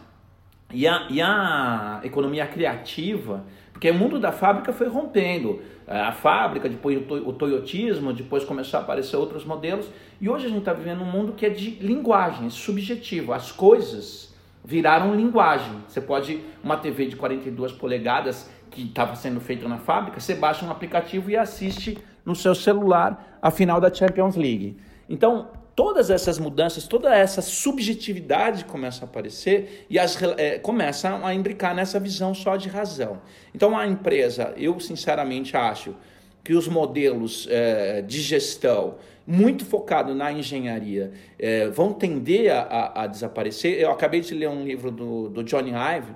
e 0.73 0.87
a, 0.87 1.07
e 1.11 1.21
a 1.21 2.01
economia 2.05 2.47
criativa, 2.47 3.45
porque 3.77 3.91
o 3.91 3.95
mundo 3.95 4.19
da 4.19 4.33
fábrica 4.33 4.73
foi 4.73 4.89
rompendo. 4.89 5.61
É, 5.87 6.01
a 6.01 6.11
fábrica, 6.11 6.67
depois 6.67 6.99
o 7.11 7.33
toyotismo, 7.35 8.11
depois 8.11 8.43
começou 8.43 8.81
a 8.81 8.83
aparecer 8.83 9.19
outros 9.19 9.45
modelos. 9.45 9.87
E 10.19 10.31
hoje 10.31 10.47
a 10.47 10.49
gente 10.49 10.61
está 10.61 10.73
vivendo 10.73 11.03
um 11.03 11.05
mundo 11.05 11.35
que 11.35 11.45
é 11.45 11.51
de 11.51 11.73
linguagem, 11.73 12.49
subjetivo. 12.49 13.35
As 13.35 13.53
coisas 13.53 14.35
viraram 14.65 15.15
linguagem. 15.15 15.75
Você 15.87 16.01
pode, 16.01 16.41
uma 16.65 16.79
TV 16.79 17.05
de 17.05 17.17
42 17.17 17.73
polegadas 17.73 18.51
que 18.71 18.81
estava 18.81 19.15
sendo 19.15 19.41
feita 19.41 19.69
na 19.69 19.77
fábrica, 19.77 20.21
você 20.21 20.35
baixa 20.35 20.65
um 20.65 20.71
aplicativo 20.71 21.31
e 21.31 21.37
assiste 21.37 21.99
no 22.25 22.35
seu 22.35 22.55
celular 22.55 23.39
a 23.43 23.51
final 23.51 23.79
da 23.79 23.93
Champions 23.93 24.37
League. 24.37 24.79
Então, 25.07 25.51
todas 25.77 26.09
essas 26.09 26.39
mudanças, 26.39 26.89
toda 26.89 27.15
essa 27.15 27.43
subjetividade 27.43 28.65
começa 28.65 29.05
a 29.05 29.07
aparecer 29.07 29.87
e 29.91 29.99
as, 29.99 30.21
é, 30.39 30.59
começa 30.59 31.21
a 31.23 31.35
imbricar 31.35 31.75
nessa 31.75 32.01
visão 32.01 32.35
só 32.35 32.57
de 32.57 32.71
razão. 32.71 33.21
Então, 33.55 33.77
a 33.77 33.87
empresa, 33.87 34.55
eu 34.57 34.81
sinceramente 34.81 35.55
acho 35.55 35.95
que 36.43 36.55
os 36.55 36.67
modelos 36.67 37.47
é, 37.51 38.01
de 38.01 38.23
gestão 38.23 38.95
muito 39.27 39.67
focado 39.67 40.15
na 40.15 40.33
engenharia 40.33 41.13
é, 41.39 41.69
vão 41.69 41.93
tender 41.93 42.51
a, 42.53 42.61
a, 42.61 43.03
a, 43.03 43.07
desaparecer. 43.07 43.79
Eu 43.79 43.91
acabei 43.91 44.21
de 44.21 44.33
ler 44.33 44.49
um 44.49 44.65
livro 44.65 44.91
do, 44.91 45.29
do 45.29 45.45
Johnny 45.45 45.73
Ive, 45.73 46.15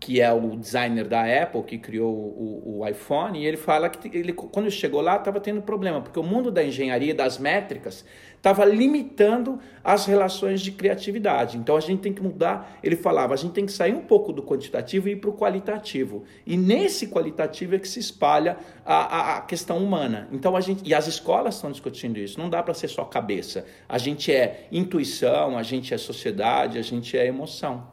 que 0.00 0.20
é 0.20 0.32
o 0.32 0.56
designer 0.56 1.06
da 1.06 1.22
Apple, 1.42 1.62
que 1.64 1.76
criou 1.76 2.12
o, 2.12 2.78
o 2.80 2.88
iPhone, 2.88 3.38
e 3.38 3.46
ele 3.46 3.56
fala 3.56 3.88
que 3.88 4.16
ele, 4.16 4.32
quando 4.32 4.70
chegou 4.70 5.00
lá 5.00 5.16
estava 5.16 5.40
tendo 5.40 5.60
problema, 5.60 6.00
porque 6.00 6.18
o 6.18 6.22
mundo 6.22 6.50
da 6.50 6.62
engenharia, 6.62 7.14
das 7.14 7.36
métricas, 7.38 8.04
estava 8.38 8.64
limitando 8.64 9.60
as 9.84 10.06
relações 10.06 10.62
de 10.62 10.72
criatividade. 10.72 11.58
Então 11.58 11.76
a 11.76 11.80
gente 11.80 12.00
tem 12.00 12.12
que 12.12 12.22
mudar. 12.22 12.78
Ele 12.82 12.96
falava, 12.96 13.34
a 13.34 13.36
gente 13.36 13.52
tem 13.52 13.66
que 13.66 13.72
sair 13.72 13.94
um 13.94 14.00
pouco 14.00 14.32
do 14.32 14.42
quantitativo 14.42 15.08
e 15.08 15.12
ir 15.12 15.16
para 15.16 15.30
o 15.30 15.34
qualitativo. 15.34 16.24
E 16.46 16.56
nesse 16.56 17.08
qualitativo 17.08 17.74
é 17.74 17.78
que 17.78 17.88
se 17.88 18.00
espalha 18.00 18.56
a, 18.84 18.94
a, 18.94 19.36
a, 19.36 19.40
questão 19.42 19.78
humana. 19.78 20.28
Então 20.32 20.56
a 20.56 20.60
gente 20.60 20.88
e 20.88 20.94
as 20.94 21.06
escolas 21.06 21.56
estão 21.56 21.70
discutindo 21.70 22.18
isso. 22.18 22.38
Não 22.38 22.48
dá 22.48 22.62
para 22.62 22.72
ser 22.72 22.88
só 22.88 23.04
cabeça. 23.04 23.66
A 23.88 23.98
gente 23.98 24.32
é 24.32 24.66
intuição, 24.72 25.58
a 25.58 25.62
gente 25.62 25.92
é 25.92 25.98
sociedade, 25.98 26.78
a 26.78 26.82
gente 26.82 27.16
é 27.18 27.26
emoção. 27.26 27.86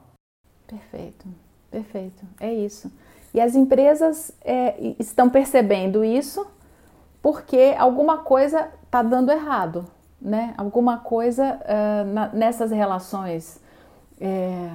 Perfeito. 0.65 1.25
Perfeito, 1.75 2.23
é 2.39 2.53
isso. 2.53 2.89
E 3.33 3.41
as 3.41 3.53
empresas 3.53 4.31
é, 4.45 4.95
estão 4.97 5.29
percebendo 5.29 6.05
isso 6.05 6.47
porque 7.21 7.75
alguma 7.77 8.19
coisa 8.19 8.71
está 8.85 9.03
dando 9.03 9.29
errado, 9.29 9.85
né? 10.25 10.55
Alguma 10.57 10.97
coisa 10.97 11.59
uh, 11.61 12.05
na, 12.11 12.29
nessas 12.29 12.71
relações 12.71 13.61
é, 14.19 14.71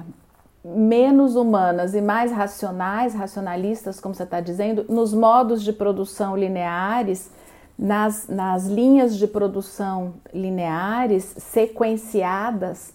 menos 0.63 1.35
humanas 1.35 1.93
e 1.93 1.99
mais 1.99 2.31
racionais, 2.31 3.13
racionalistas, 3.13 3.99
como 3.99 4.15
você 4.15 4.23
está 4.23 4.39
dizendo, 4.39 4.85
nos 4.87 5.13
modos 5.13 5.61
de 5.61 5.73
produção 5.73 6.37
lineares, 6.37 7.29
nas, 7.77 8.27
nas 8.29 8.65
linhas 8.65 9.17
de 9.17 9.27
produção 9.27 10.13
lineares, 10.33 11.35
sequenciadas, 11.37 12.93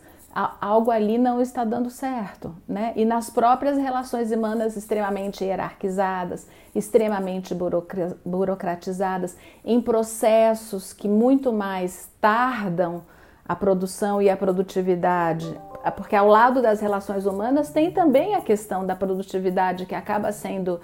algo 0.61 0.91
ali 0.91 1.17
não 1.17 1.41
está 1.41 1.65
dando 1.65 1.89
certo, 1.89 2.55
né? 2.69 2.93
E 2.95 3.07
nas 3.07 3.31
próprias 3.31 3.79
relações 3.79 4.31
humanas 4.31 4.77
extremamente 4.77 5.43
hierarquizadas, 5.43 6.47
extremamente 6.75 7.57
burocratizadas, 8.23 9.35
em 9.65 9.81
processos 9.81 10.93
que 10.93 11.09
muito 11.09 11.55
mais 11.55 12.11
tardam 12.21 13.03
a 13.49 13.57
produção 13.57 14.21
e 14.21 14.29
a 14.29 14.37
produtividade, 14.37 15.59
porque 15.97 16.15
ao 16.15 16.29
lado 16.29 16.61
das 16.61 16.81
relações 16.81 17.25
humanas 17.25 17.71
tem 17.71 17.91
também 17.91 18.35
a 18.35 18.43
questão 18.43 18.85
da 18.85 18.95
produtividade 18.95 19.87
que 19.87 19.95
acaba 19.95 20.33
sendo 20.33 20.81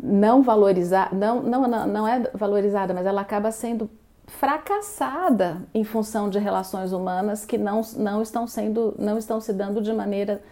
não 0.00 0.42
valorizada, 0.42 1.14
não, 1.14 1.42
não, 1.42 1.86
não 1.86 2.08
é 2.08 2.20
valorizada, 2.32 2.94
mas 2.94 3.04
ela 3.04 3.20
acaba 3.20 3.50
sendo 3.50 3.90
fracassada 4.26 5.62
em 5.74 5.84
função 5.84 6.28
de 6.30 6.38
relações 6.38 6.92
humanas 6.92 7.44
que 7.44 7.58
não, 7.58 7.82
não, 7.96 8.22
estão 8.22 8.46
sendo, 8.46 8.94
não 8.98 9.18
estão 9.18 9.40
se 9.40 9.52
dando 9.52 9.80
de 9.80 9.92
maneira 9.92 10.42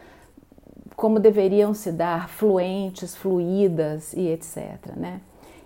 como 0.94 1.18
deveriam 1.18 1.74
se 1.74 1.90
dar, 1.90 2.28
fluentes, 2.28 3.16
fluídas 3.16 4.12
e 4.12 4.28
etc. 4.28 4.94
Né? 4.96 5.20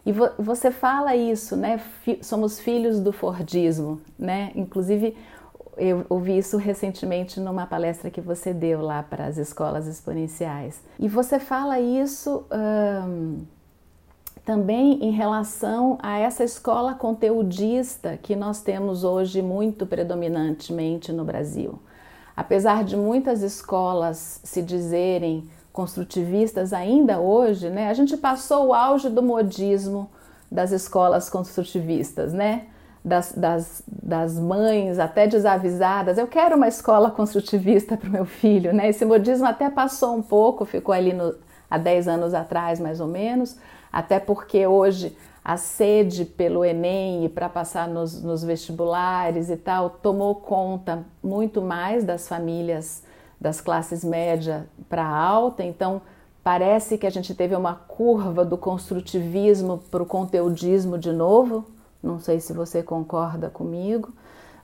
E 0.05 0.13
vo, 0.13 0.31
você 0.39 0.71
fala 0.71 1.17
isso, 1.17 1.57
né? 1.57 1.79
Fi, 1.79 2.21
somos 2.23 2.61
filhos 2.61 3.01
do 3.01 3.13
Fordismo, 3.13 4.01
né? 4.17 4.53
Inclusive, 4.55 5.17
eu 5.77 6.07
ouvi 6.09 6.39
isso 6.39 6.57
recentemente 6.57 7.41
numa 7.41 7.67
palestra 7.67 8.09
que 8.09 8.21
você 8.21 8.55
deu 8.55 8.81
lá 8.81 9.03
para 9.03 9.27
as 9.27 9.37
escolas 9.37 9.87
exponenciais. 9.87 10.81
E 10.99 11.09
você 11.09 11.41
fala 11.41 11.81
isso. 11.81 12.47
Hum, 12.53 13.45
também 14.47 15.05
em 15.05 15.11
relação 15.11 15.99
a 16.01 16.19
essa 16.21 16.45
escola 16.45 16.95
conteudista 16.95 18.17
que 18.23 18.37
nós 18.37 18.63
temos 18.63 19.03
hoje 19.03 19.43
muito 19.43 19.85
predominantemente 19.85 21.13
no 21.13 21.25
Brasil. 21.25 21.81
Apesar 22.37 22.85
de 22.85 22.97
muitas 22.97 23.43
escolas 23.43 24.41
se 24.45 24.63
dizerem 24.63 25.51
construtivistas 25.73 26.73
ainda 26.73 27.19
hoje, 27.19 27.69
né, 27.69 27.91
a 27.91 27.93
gente 27.93 28.17
passou 28.17 28.69
o 28.69 28.73
auge 28.73 29.11
do 29.11 29.21
modismo 29.21 30.09
das 30.51 30.71
escolas 30.71 31.29
construtivistas, 31.29 32.33
né? 32.33 32.67
Das, 33.05 33.33
das, 33.33 33.83
das 33.87 34.39
mães 34.39 34.99
até 34.99 35.27
desavisadas, 35.27 36.19
eu 36.19 36.27
quero 36.27 36.57
uma 36.57 36.67
escola 36.67 37.11
construtivista 37.11 37.97
para 37.97 38.09
o 38.09 38.13
meu 38.13 38.25
filho, 38.25 38.73
né? 38.73 38.89
Esse 38.89 39.05
modismo 39.05 39.47
até 39.47 39.69
passou 39.69 40.17
um 40.17 40.23
pouco, 40.23 40.65
ficou 40.65 40.93
ali 40.93 41.13
no, 41.13 41.35
há 41.71 41.79
10 41.79 42.09
anos 42.09 42.35
atrás, 42.35 42.81
mais 42.81 43.01
ou 43.01 43.07
menos, 43.07 43.57
até 43.93 44.19
porque 44.19 44.67
hoje 44.67 45.17
a 45.45 45.57
sede 45.57 46.25
pelo 46.25 46.65
Enem 46.65 47.25
e 47.25 47.29
para 47.29 47.49
passar 47.49 47.87
nos, 47.87 48.21
nos, 48.21 48.43
vestibulares 48.43 49.49
e 49.49 49.57
tal 49.57 49.89
tomou 49.89 50.35
conta 50.35 51.05
muito 51.23 51.63
mais 51.63 52.03
das 52.03 52.27
famílias 52.27 53.05
das 53.41 53.61
classes 53.61 54.03
média 54.03 54.69
para 54.89 55.07
alta, 55.07 55.63
então 55.63 56.03
parece 56.43 56.99
que 56.99 57.07
a 57.07 57.11
gente 57.11 57.35
teve 57.35 57.55
uma 57.55 57.75
curva 57.75 58.45
do 58.45 58.57
construtivismo 58.57 59.79
para 59.91 60.03
o 60.03 60.07
conteudismo 60.07 60.99
de 60.99 61.13
novo. 61.13 61.65
Não 62.03 62.19
sei 62.19 62.41
se 62.41 62.53
você 62.53 62.83
concorda 62.83 63.51
comigo, 63.51 64.13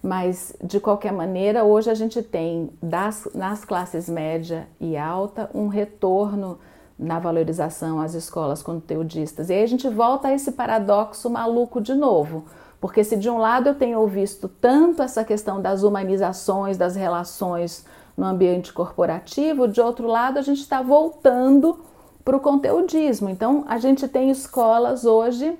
mas 0.02 0.56
de 0.62 0.80
qualquer 0.80 1.12
maneira, 1.12 1.64
hoje 1.64 1.90
a 1.90 1.94
gente 1.94 2.22
tem 2.22 2.70
das, 2.82 3.28
nas 3.34 3.64
classes 3.64 4.08
média 4.08 4.66
e 4.80 4.96
alta 4.96 5.48
um 5.54 5.68
retorno 5.68 6.58
na 7.02 7.18
valorização 7.18 8.00
às 8.00 8.14
escolas 8.14 8.62
conteudistas. 8.62 9.50
E 9.50 9.54
aí 9.54 9.62
a 9.62 9.66
gente 9.66 9.88
volta 9.88 10.28
a 10.28 10.32
esse 10.32 10.52
paradoxo 10.52 11.28
maluco 11.28 11.80
de 11.80 11.94
novo. 11.94 12.44
Porque 12.80 13.02
se 13.04 13.16
de 13.16 13.28
um 13.28 13.38
lado 13.38 13.68
eu 13.68 13.74
tenho 13.74 14.06
visto 14.06 14.48
tanto 14.48 15.02
essa 15.02 15.24
questão 15.24 15.60
das 15.60 15.82
humanizações, 15.82 16.76
das 16.76 16.94
relações 16.94 17.84
no 18.16 18.24
ambiente 18.24 18.72
corporativo, 18.72 19.68
de 19.68 19.80
outro 19.80 20.06
lado 20.06 20.38
a 20.38 20.42
gente 20.42 20.60
está 20.60 20.80
voltando 20.82 21.80
para 22.24 22.36
o 22.36 22.40
conteudismo. 22.40 23.28
Então 23.28 23.64
a 23.68 23.78
gente 23.78 24.06
tem 24.06 24.30
escolas 24.30 25.04
hoje 25.04 25.58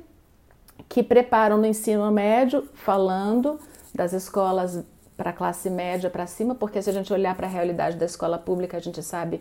que 0.89 1.03
preparam 1.03 1.59
no 1.59 1.67
ensino 1.67 2.11
médio, 2.11 2.69
falando 2.75 3.59
das 3.95 4.13
escolas 4.13 4.85
para 5.17 5.33
classe 5.33 5.71
média 5.71 6.11
para 6.11 6.27
cima, 6.27 6.55
porque 6.55 6.83
se 6.83 6.91
a 6.91 6.93
gente 6.93 7.13
olhar 7.13 7.35
para 7.37 7.47
a 7.47 7.51
realidade 7.51 7.97
da 7.97 8.07
escola 8.07 8.39
pública, 8.39 8.77
a 8.77 8.81
gente 8.81 9.03
sabe 9.03 9.41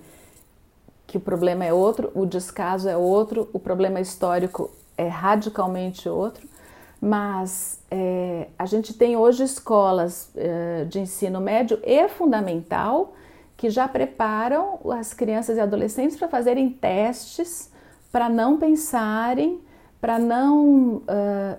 que 1.12 1.18
o 1.18 1.20
problema 1.20 1.66
é 1.66 1.74
outro, 1.74 2.10
o 2.16 2.26
descaso 2.26 2.88
é 2.88 2.96
outro, 2.96 3.50
o 3.52 3.60
problema 3.60 4.00
histórico 4.00 4.72
é 4.98 5.10
radicalmente 5.10 6.08
outro, 6.08 6.48
mas 7.02 7.82
é, 7.92 8.48
a 8.58 8.66
gente 8.66 8.94
tem 8.94 9.18
hoje 9.18 9.44
escolas 9.44 10.32
é, 10.38 10.86
de 10.86 11.02
ensino 11.02 11.42
médio 11.42 11.78
e 11.84 12.08
fundamental 12.08 13.14
que 13.58 13.70
já 13.70 13.90
preparam 13.90 14.80
as 14.90 15.14
crianças 15.14 15.58
e 15.58 15.60
adolescentes 15.60 16.16
para 16.16 16.30
fazerem 16.30 16.70
testes, 16.70 17.70
para 18.10 18.30
não 18.30 18.58
pensarem 18.58 19.60
para 20.00 20.18
não, 20.18 20.96
uh, 20.96 21.04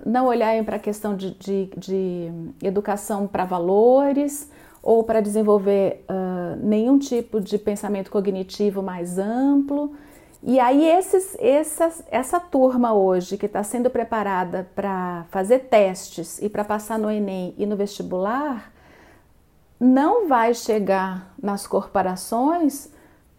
não 0.04 0.26
olharem 0.26 0.64
para 0.64 0.74
a 0.74 0.80
questão 0.80 1.14
de, 1.14 1.30
de, 1.34 1.70
de 1.76 2.32
educação 2.60 3.28
para 3.28 3.44
valores 3.44 4.50
ou 4.82 5.04
para 5.04 5.20
desenvolver 5.20 6.04
uh, 6.10 6.56
nenhum 6.56 6.98
tipo 6.98 7.40
de 7.40 7.56
pensamento 7.56 8.10
cognitivo 8.10 8.82
mais 8.82 9.16
amplo. 9.18 9.94
E 10.42 10.58
aí 10.58 10.84
esses, 10.84 11.36
essas, 11.38 12.02
essa 12.10 12.40
turma 12.40 12.92
hoje 12.92 13.38
que 13.38 13.46
está 13.46 13.62
sendo 13.62 13.88
preparada 13.88 14.68
para 14.74 15.24
fazer 15.30 15.60
testes 15.60 16.42
e 16.42 16.48
para 16.48 16.64
passar 16.64 16.98
no 16.98 17.08
Enem 17.08 17.54
e 17.56 17.64
no 17.64 17.76
vestibular, 17.76 18.72
não 19.78 20.26
vai 20.26 20.52
chegar 20.52 21.32
nas 21.40 21.66
corporações 21.66 22.90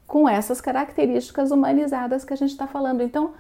com 0.08 0.30
essas 0.30 0.62
características 0.62 1.52
humanizadas 1.52 2.24
que 2.24 2.34
a 2.34 2.38
gente 2.38 2.52
está 2.52 2.68
falando. 2.68 3.02
Então, 3.02 3.34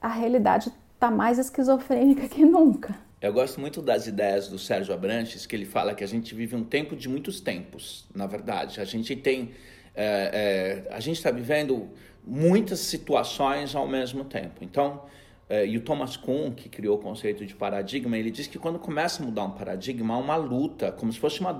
a 0.00 0.08
realidade 0.08 0.72
está 0.94 1.10
mais 1.10 1.38
esquizofrênica 1.38 2.28
que 2.28 2.44
nunca. 2.44 3.05
Eu 3.20 3.32
gosto 3.32 3.58
muito 3.58 3.80
das 3.80 4.06
ideias 4.06 4.46
do 4.46 4.58
Sérgio 4.58 4.92
Abrantes, 4.92 5.46
que 5.46 5.56
ele 5.56 5.64
fala 5.64 5.94
que 5.94 6.04
a 6.04 6.06
gente 6.06 6.34
vive 6.34 6.54
um 6.54 6.62
tempo 6.62 6.94
de 6.94 7.08
muitos 7.08 7.40
tempos, 7.40 8.04
na 8.14 8.26
verdade. 8.26 8.78
A 8.78 8.84
gente 8.84 9.16
tem. 9.16 9.52
É, 9.94 10.84
é, 10.88 10.94
a 10.94 11.00
gente 11.00 11.16
está 11.16 11.30
vivendo 11.30 11.88
muitas 12.26 12.80
situações 12.80 13.74
ao 13.74 13.88
mesmo 13.88 14.22
tempo. 14.22 14.62
Então, 14.62 15.02
é, 15.48 15.66
e 15.66 15.78
o 15.78 15.80
Thomas 15.80 16.14
Kuhn, 16.14 16.52
que 16.52 16.68
criou 16.68 16.98
o 16.98 16.98
conceito 17.00 17.46
de 17.46 17.54
paradigma, 17.54 18.18
ele 18.18 18.30
diz 18.30 18.46
que 18.46 18.58
quando 18.58 18.78
começa 18.78 19.22
a 19.22 19.24
mudar 19.24 19.44
um 19.44 19.52
paradigma, 19.52 20.12
há 20.12 20.18
uma 20.18 20.36
luta, 20.36 20.92
como 20.92 21.10
se 21.10 21.18
fosse 21.18 21.40
uma 21.40 21.58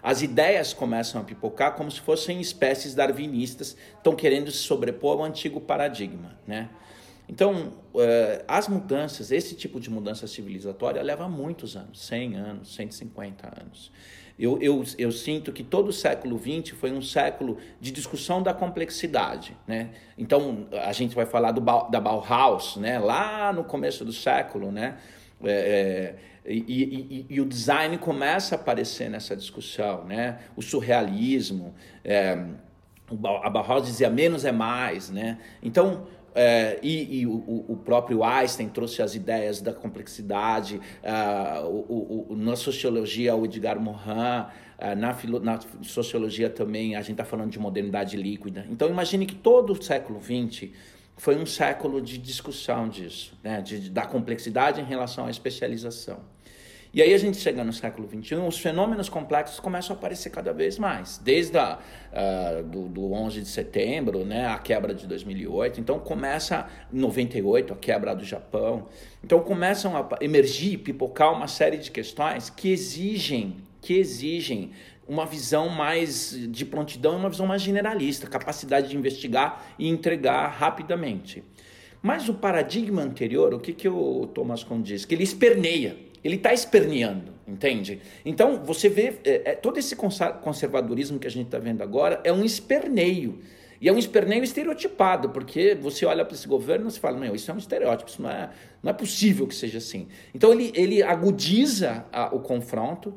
as 0.00 0.22
ideias 0.22 0.72
começam 0.72 1.20
a 1.20 1.24
pipocar 1.24 1.74
como 1.74 1.90
se 1.90 2.00
fossem 2.00 2.40
espécies 2.40 2.94
darwinistas, 2.94 3.76
estão 3.96 4.14
querendo 4.14 4.48
se 4.52 4.58
sobrepor 4.58 5.18
ao 5.18 5.24
antigo 5.24 5.60
paradigma, 5.60 6.38
né? 6.46 6.68
Então, 7.28 7.72
uh, 7.94 8.44
as 8.46 8.68
mudanças, 8.68 9.30
esse 9.30 9.54
tipo 9.54 9.80
de 9.80 9.90
mudança 9.90 10.26
civilizatória 10.26 11.02
leva 11.02 11.28
muitos 11.28 11.76
anos 11.76 12.06
100 12.06 12.36
anos, 12.36 12.74
150 12.74 13.46
anos. 13.60 13.90
Eu, 14.36 14.60
eu, 14.60 14.82
eu 14.98 15.12
sinto 15.12 15.52
que 15.52 15.62
todo 15.62 15.88
o 15.88 15.92
século 15.92 16.38
XX 16.38 16.76
foi 16.76 16.90
um 16.90 17.00
século 17.00 17.58
de 17.80 17.92
discussão 17.92 18.42
da 18.42 18.52
complexidade. 18.52 19.56
Né? 19.66 19.90
Então, 20.18 20.66
a 20.84 20.92
gente 20.92 21.14
vai 21.14 21.24
falar 21.24 21.52
do, 21.52 21.60
da 21.60 22.00
Bauhaus, 22.00 22.76
né? 22.76 22.98
lá 22.98 23.52
no 23.52 23.62
começo 23.62 24.04
do 24.04 24.12
século. 24.12 24.72
Né? 24.72 24.96
É, 25.44 26.16
é, 26.44 26.52
e, 26.52 26.58
e, 26.58 27.26
e, 27.30 27.40
o 27.40 27.46
design 27.46 27.96
começa 27.96 28.56
a 28.56 28.58
aparecer 28.58 29.08
nessa 29.08 29.36
discussão. 29.36 30.04
Né? 30.04 30.40
O 30.56 30.62
surrealismo. 30.62 31.72
É, 32.04 32.36
a 33.40 33.50
Bauhaus 33.50 33.86
dizia 33.86 34.10
menos 34.10 34.44
é 34.44 34.50
mais. 34.50 35.10
Né? 35.10 35.38
Então, 35.62 36.08
é, 36.34 36.78
e, 36.82 37.20
e 37.20 37.26
o, 37.26 37.64
o, 37.68 37.76
próprio 37.76 38.24
Einstein 38.24 38.68
trouxe 38.68 39.00
as 39.00 39.14
ideias 39.14 39.60
da 39.60 39.72
complexidade, 39.72 40.80
uh, 41.02 41.66
o, 41.66 42.26
o, 42.30 42.36
na 42.36 42.56
sociologia 42.56 43.36
o 43.36 43.44
Edgar 43.44 43.78
Morin, 43.78 44.00
uh, 44.02 44.96
na, 44.96 45.14
filo, 45.14 45.38
na, 45.38 45.60
sociologia 45.82 46.50
também 46.50 46.96
a 46.96 47.00
gente 47.00 47.12
está 47.12 47.24
falando 47.24 47.50
de 47.50 47.58
modernidade 47.58 48.16
líquida. 48.16 48.66
Então 48.68 48.88
imagine 48.88 49.26
que 49.26 49.34
todo 49.34 49.72
o 49.72 49.82
século 49.82 50.20
XX 50.20 50.70
foi 51.16 51.36
um 51.36 51.46
século 51.46 52.02
de 52.02 52.18
discussão 52.18 52.88
disso, 52.88 53.38
né, 53.42 53.62
de, 53.62 53.88
da 53.88 54.04
complexidade 54.04 54.80
em 54.80 54.84
relação 54.84 55.26
à 55.26 55.30
especialização. 55.30 56.33
E 56.94 57.02
aí 57.02 57.12
a 57.12 57.18
gente 57.18 57.38
chega 57.38 57.64
no 57.64 57.72
século 57.72 58.08
XXI, 58.08 58.36
os 58.36 58.56
fenômenos 58.60 59.08
complexos 59.08 59.58
começam 59.58 59.96
a 59.96 59.98
aparecer 59.98 60.30
cada 60.30 60.52
vez 60.52 60.78
mais, 60.78 61.18
desde 61.18 61.58
a, 61.58 61.76
uh, 61.76 62.62
do, 62.62 62.86
do 62.86 63.12
11 63.12 63.40
de 63.40 63.48
setembro, 63.48 64.24
né, 64.24 64.46
a 64.46 64.56
quebra 64.58 64.94
de 64.94 65.04
2008, 65.04 65.80
então 65.80 65.98
começa 65.98 66.68
em 66.92 67.00
98 67.00 67.72
a 67.72 67.76
quebra 67.76 68.14
do 68.14 68.22
Japão, 68.22 68.86
então 69.24 69.40
começam 69.40 69.96
a 69.96 70.08
emergir, 70.20 70.78
pipocar 70.78 71.32
uma 71.32 71.48
série 71.48 71.78
de 71.78 71.90
questões 71.90 72.48
que 72.48 72.70
exigem, 72.70 73.56
que 73.80 73.94
exigem 73.94 74.70
uma 75.08 75.26
visão 75.26 75.68
mais 75.68 76.30
de 76.48 76.64
prontidão 76.64 77.16
uma 77.16 77.28
visão 77.28 77.48
mais 77.48 77.60
generalista, 77.60 78.28
capacidade 78.28 78.90
de 78.90 78.96
investigar 78.96 79.66
e 79.80 79.88
entregar 79.88 80.46
rapidamente. 80.46 81.42
Mas 82.00 82.28
o 82.28 82.34
paradigma 82.34 83.02
anterior, 83.02 83.52
o 83.52 83.58
que, 83.58 83.72
que 83.72 83.88
o 83.88 84.28
Thomas 84.28 84.62
Kuhn 84.62 84.80
diz? 84.80 85.04
Que 85.04 85.16
ele 85.16 85.24
esperneia 85.24 86.13
ele 86.24 86.36
está 86.36 86.54
esperneando, 86.54 87.32
entende? 87.46 88.00
Então, 88.24 88.64
você 88.64 88.88
vê, 88.88 89.20
é, 89.24 89.50
é, 89.50 89.54
todo 89.54 89.78
esse 89.78 89.94
conservadorismo 89.94 91.18
que 91.18 91.26
a 91.26 91.30
gente 91.30 91.46
está 91.46 91.58
vendo 91.58 91.82
agora 91.82 92.20
é 92.24 92.32
um 92.32 92.42
esperneio. 92.42 93.40
E 93.78 93.88
é 93.88 93.92
um 93.92 93.98
esperneio 93.98 94.42
estereotipado, 94.42 95.28
porque 95.28 95.74
você 95.74 96.06
olha 96.06 96.24
para 96.24 96.34
esse 96.34 96.48
governo 96.48 96.88
e 96.88 96.92
fala, 96.92 97.18
meu, 97.18 97.34
isso 97.34 97.50
é 97.50 97.54
um 97.54 97.58
estereótipo, 97.58 98.08
isso 98.08 98.22
não 98.22 98.30
é, 98.30 98.48
não 98.82 98.90
é 98.90 98.94
possível 98.94 99.46
que 99.46 99.54
seja 99.54 99.76
assim. 99.76 100.08
Então, 100.34 100.50
ele, 100.52 100.72
ele 100.74 101.02
agudiza 101.02 102.06
a, 102.10 102.34
o 102.34 102.40
confronto, 102.40 103.14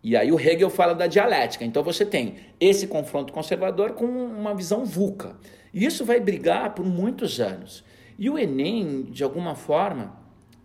e 0.00 0.16
aí 0.16 0.30
o 0.30 0.38
Hegel 0.38 0.70
fala 0.70 0.94
da 0.94 1.08
dialética. 1.08 1.64
Então, 1.64 1.82
você 1.82 2.06
tem 2.06 2.36
esse 2.60 2.86
confronto 2.86 3.32
conservador 3.32 3.94
com 3.94 4.04
uma 4.04 4.54
visão 4.54 4.84
VUCA. 4.84 5.36
E 5.74 5.84
isso 5.84 6.04
vai 6.04 6.20
brigar 6.20 6.74
por 6.76 6.86
muitos 6.86 7.40
anos. 7.40 7.82
E 8.16 8.30
o 8.30 8.38
Enem, 8.38 9.02
de 9.10 9.24
alguma 9.24 9.56
forma, 9.56 10.16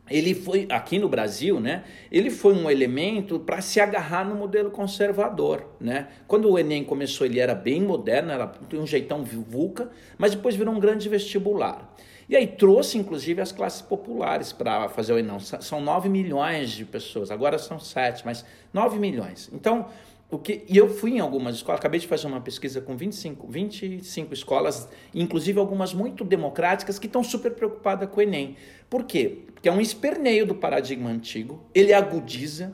ele 0.09 0.33
foi, 0.35 0.67
aqui 0.69 0.99
no 0.99 1.07
Brasil, 1.07 1.59
né, 1.59 1.83
ele 2.11 2.29
foi 2.29 2.53
um 2.53 2.69
elemento 2.69 3.39
para 3.39 3.61
se 3.61 3.79
agarrar 3.79 4.25
no 4.25 4.35
modelo 4.35 4.69
conservador. 4.69 5.65
Né? 5.79 6.07
Quando 6.27 6.49
o 6.49 6.59
Enem 6.59 6.83
começou, 6.83 7.25
ele 7.25 7.39
era 7.39 7.55
bem 7.55 7.81
moderno, 7.81 8.31
era 8.31 8.51
um 8.73 8.85
jeitão 8.85 9.23
vulca, 9.23 9.89
mas 10.17 10.35
depois 10.35 10.55
virou 10.55 10.73
um 10.73 10.79
grande 10.79 11.07
vestibular. 11.07 11.95
E 12.27 12.35
aí 12.35 12.47
trouxe, 12.47 12.97
inclusive, 12.97 13.41
as 13.41 13.51
classes 13.51 13.81
populares 13.81 14.51
para 14.51 14.89
fazer 14.89 15.13
o 15.13 15.19
Enem. 15.19 15.39
São 15.39 15.79
9 15.79 16.09
milhões 16.09 16.71
de 16.71 16.83
pessoas, 16.83 17.31
agora 17.31 17.57
são 17.57 17.79
7, 17.79 18.25
mas 18.25 18.45
9 18.73 18.99
milhões. 18.99 19.49
Então, 19.53 19.87
o 20.36 20.39
que, 20.39 20.63
e 20.67 20.78
eu 20.78 20.89
fui 20.89 21.12
em 21.12 21.19
algumas 21.19 21.56
escolas, 21.56 21.80
acabei 21.80 22.00
de 22.00 22.08
fazer 22.08 22.28
uma 22.28 22.41
pesquisa 22.41 22.82
com 22.82 22.96
25, 22.96 23.48
25 23.48 24.34
escolas, 24.34 24.88
inclusive 25.13 25.60
algumas 25.60 25.93
muito 25.93 26.24
democráticas, 26.24 26.98
que 26.98 27.08
estão 27.08 27.24
super 27.24 27.52
preocupadas 27.52 28.10
com 28.10 28.19
o 28.19 28.24
Enem. 28.24 28.56
Por 28.89 29.04
quê? 29.04 29.39
Porque 29.54 29.69
é 29.69 29.72
um 29.72 29.82
esperneio 29.82 30.46
do 30.46 30.56
paradigma 30.56 31.10
antigo, 31.10 31.63
ele 31.74 31.93
agudiza 31.93 32.74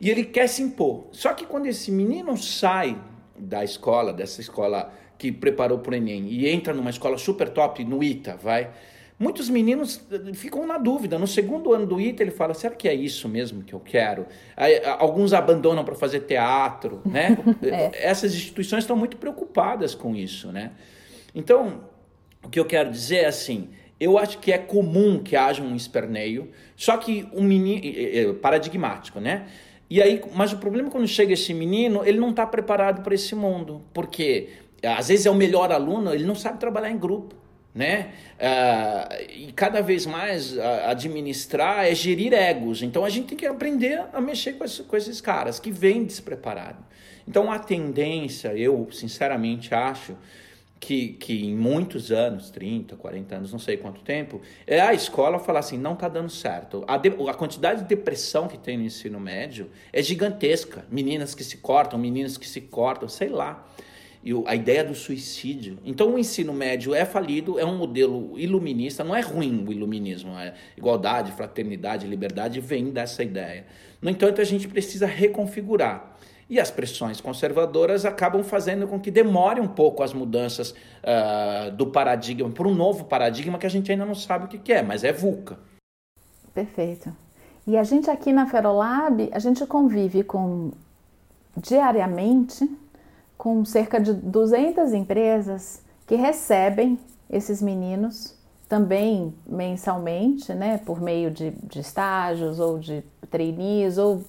e 0.00 0.10
ele 0.10 0.24
quer 0.24 0.48
se 0.48 0.62
impor. 0.62 1.06
Só 1.12 1.32
que 1.32 1.46
quando 1.46 1.66
esse 1.66 1.90
menino 1.90 2.36
sai 2.36 3.00
da 3.36 3.62
escola, 3.62 4.12
dessa 4.12 4.40
escola 4.40 4.92
que 5.16 5.32
preparou 5.32 5.78
para 5.78 5.92
o 5.92 5.94
Enem, 5.94 6.28
e 6.28 6.48
entra 6.48 6.72
numa 6.72 6.90
escola 6.90 7.18
super 7.18 7.48
top, 7.48 7.84
no 7.84 8.02
ITA, 8.02 8.36
vai 8.36 8.70
Muitos 9.18 9.48
meninos 9.48 10.00
eh, 10.12 10.32
ficam 10.32 10.64
na 10.64 10.78
dúvida. 10.78 11.18
No 11.18 11.26
segundo 11.26 11.72
ano 11.72 11.84
do 11.84 12.00
ITA, 12.00 12.22
ele 12.22 12.30
fala: 12.30 12.54
será 12.54 12.74
que 12.74 12.88
é 12.88 12.94
isso 12.94 13.28
mesmo 13.28 13.64
que 13.64 13.74
eu 13.74 13.80
quero? 13.80 14.26
Aí, 14.56 14.80
alguns 14.98 15.32
abandonam 15.32 15.84
para 15.84 15.96
fazer 15.96 16.20
teatro. 16.20 17.02
Né? 17.08 17.36
é. 17.62 18.08
Essas 18.08 18.34
instituições 18.34 18.84
estão 18.84 18.94
muito 18.94 19.16
preocupadas 19.16 19.94
com 19.94 20.14
isso. 20.14 20.52
Né? 20.52 20.72
Então, 21.34 21.80
o 22.44 22.48
que 22.48 22.60
eu 22.60 22.64
quero 22.64 22.90
dizer 22.90 23.18
é 23.18 23.26
assim: 23.26 23.70
eu 23.98 24.16
acho 24.16 24.38
que 24.38 24.52
é 24.52 24.58
comum 24.58 25.18
que 25.18 25.34
haja 25.34 25.62
um 25.62 25.74
esperneio, 25.74 26.50
só 26.76 26.96
que 26.96 27.26
um 27.32 27.42
menino. 27.42 28.34
paradigmático, 28.34 29.18
né? 29.18 29.46
E 29.90 30.02
aí, 30.02 30.22
mas 30.34 30.52
o 30.52 30.58
problema 30.58 30.88
é 30.88 30.92
quando 30.92 31.08
chega 31.08 31.32
esse 31.32 31.52
menino, 31.54 32.02
ele 32.04 32.20
não 32.20 32.30
está 32.30 32.46
preparado 32.46 33.02
para 33.02 33.14
esse 33.14 33.34
mundo. 33.34 33.82
Porque 33.92 34.50
às 34.82 35.08
vezes 35.08 35.26
é 35.26 35.30
o 35.30 35.34
melhor 35.34 35.72
aluno, 35.72 36.14
ele 36.14 36.24
não 36.24 36.36
sabe 36.36 36.60
trabalhar 36.60 36.90
em 36.90 36.98
grupo 36.98 37.34
né? 37.78 38.10
Uh, 38.40 39.32
e 39.32 39.52
cada 39.52 39.80
vez 39.80 40.04
mais 40.04 40.56
uh, 40.56 40.60
administrar 40.86 41.86
é 41.86 41.94
gerir 41.94 42.34
egos. 42.34 42.82
Então 42.82 43.04
a 43.04 43.08
gente 43.08 43.28
tem 43.28 43.38
que 43.38 43.46
aprender 43.46 44.02
a 44.12 44.20
mexer 44.20 44.54
com, 44.54 44.64
esse, 44.64 44.82
com 44.82 44.96
esses 44.96 45.20
caras 45.20 45.60
que 45.60 45.70
vêm 45.70 46.04
despreparados. 46.04 46.84
Então 47.26 47.52
a 47.52 47.58
tendência, 47.58 48.48
eu 48.56 48.88
sinceramente 48.90 49.72
acho 49.72 50.16
que, 50.80 51.10
que 51.10 51.46
em 51.46 51.54
muitos 51.54 52.10
anos, 52.10 52.50
30, 52.50 52.96
40 52.96 53.36
anos, 53.36 53.52
não 53.52 53.60
sei 53.60 53.76
quanto 53.76 54.00
tempo, 54.00 54.42
é 54.66 54.80
a 54.80 54.92
escola 54.92 55.38
falar 55.38 55.60
assim, 55.60 55.78
não 55.78 55.92
está 55.92 56.08
dando 56.08 56.30
certo. 56.30 56.84
A, 56.88 56.96
de, 56.96 57.10
a 57.28 57.34
quantidade 57.34 57.82
de 57.82 57.86
depressão 57.86 58.48
que 58.48 58.58
tem 58.58 58.76
no 58.76 58.82
ensino 58.82 59.20
médio 59.20 59.70
é 59.92 60.02
gigantesca. 60.02 60.84
Meninas 60.90 61.32
que 61.32 61.44
se 61.44 61.58
cortam, 61.58 61.96
meninas 61.96 62.36
que 62.36 62.48
se 62.48 62.60
cortam, 62.60 63.08
sei 63.08 63.28
lá 63.28 63.64
e 64.28 64.42
a 64.44 64.54
ideia 64.54 64.84
do 64.84 64.94
suicídio. 64.94 65.78
Então, 65.82 66.14
o 66.14 66.18
ensino 66.18 66.52
médio 66.52 66.94
é 66.94 67.06
falido, 67.06 67.58
é 67.58 67.64
um 67.64 67.78
modelo 67.78 68.38
iluminista, 68.38 69.02
não 69.02 69.16
é 69.16 69.20
ruim 69.22 69.64
o 69.66 69.72
iluminismo, 69.72 70.38
é 70.38 70.52
igualdade, 70.76 71.32
fraternidade, 71.32 72.06
liberdade 72.06 72.60
vem 72.60 72.90
dessa 72.90 73.22
ideia. 73.22 73.64
No 74.02 74.10
entanto, 74.10 74.42
a 74.42 74.44
gente 74.44 74.68
precisa 74.68 75.06
reconfigurar. 75.06 76.14
E 76.50 76.60
as 76.60 76.70
pressões 76.70 77.22
conservadoras 77.22 78.04
acabam 78.04 78.42
fazendo 78.44 78.86
com 78.86 79.00
que 79.00 79.10
demore 79.10 79.62
um 79.62 79.68
pouco 79.68 80.02
as 80.02 80.12
mudanças 80.12 80.72
uh, 80.72 81.70
do 81.74 81.86
paradigma 81.86 82.50
para 82.50 82.68
um 82.68 82.74
novo 82.74 83.04
paradigma 83.04 83.58
que 83.58 83.66
a 83.66 83.70
gente 83.70 83.90
ainda 83.90 84.04
não 84.04 84.14
sabe 84.14 84.44
o 84.44 84.48
que, 84.48 84.72
é, 84.72 84.82
mas 84.82 85.04
é 85.04 85.12
VUCA. 85.12 85.58
Perfeito. 86.52 87.14
E 87.66 87.78
a 87.78 87.82
gente 87.82 88.10
aqui 88.10 88.30
na 88.30 88.46
Ferolab, 88.46 89.28
a 89.32 89.38
gente 89.38 89.66
convive 89.66 90.22
com 90.22 90.72
diariamente 91.56 92.68
com 93.38 93.64
cerca 93.64 94.00
de 94.00 94.12
200 94.12 94.92
empresas 94.92 95.80
que 96.06 96.16
recebem 96.16 96.98
esses 97.30 97.62
meninos 97.62 98.36
também 98.68 99.32
mensalmente, 99.46 100.52
né, 100.52 100.78
por 100.78 101.00
meio 101.00 101.30
de, 101.30 101.52
de 101.52 101.80
estágios 101.80 102.58
ou 102.58 102.78
de 102.78 103.02
trainees 103.30 103.96
ou, 103.96 104.22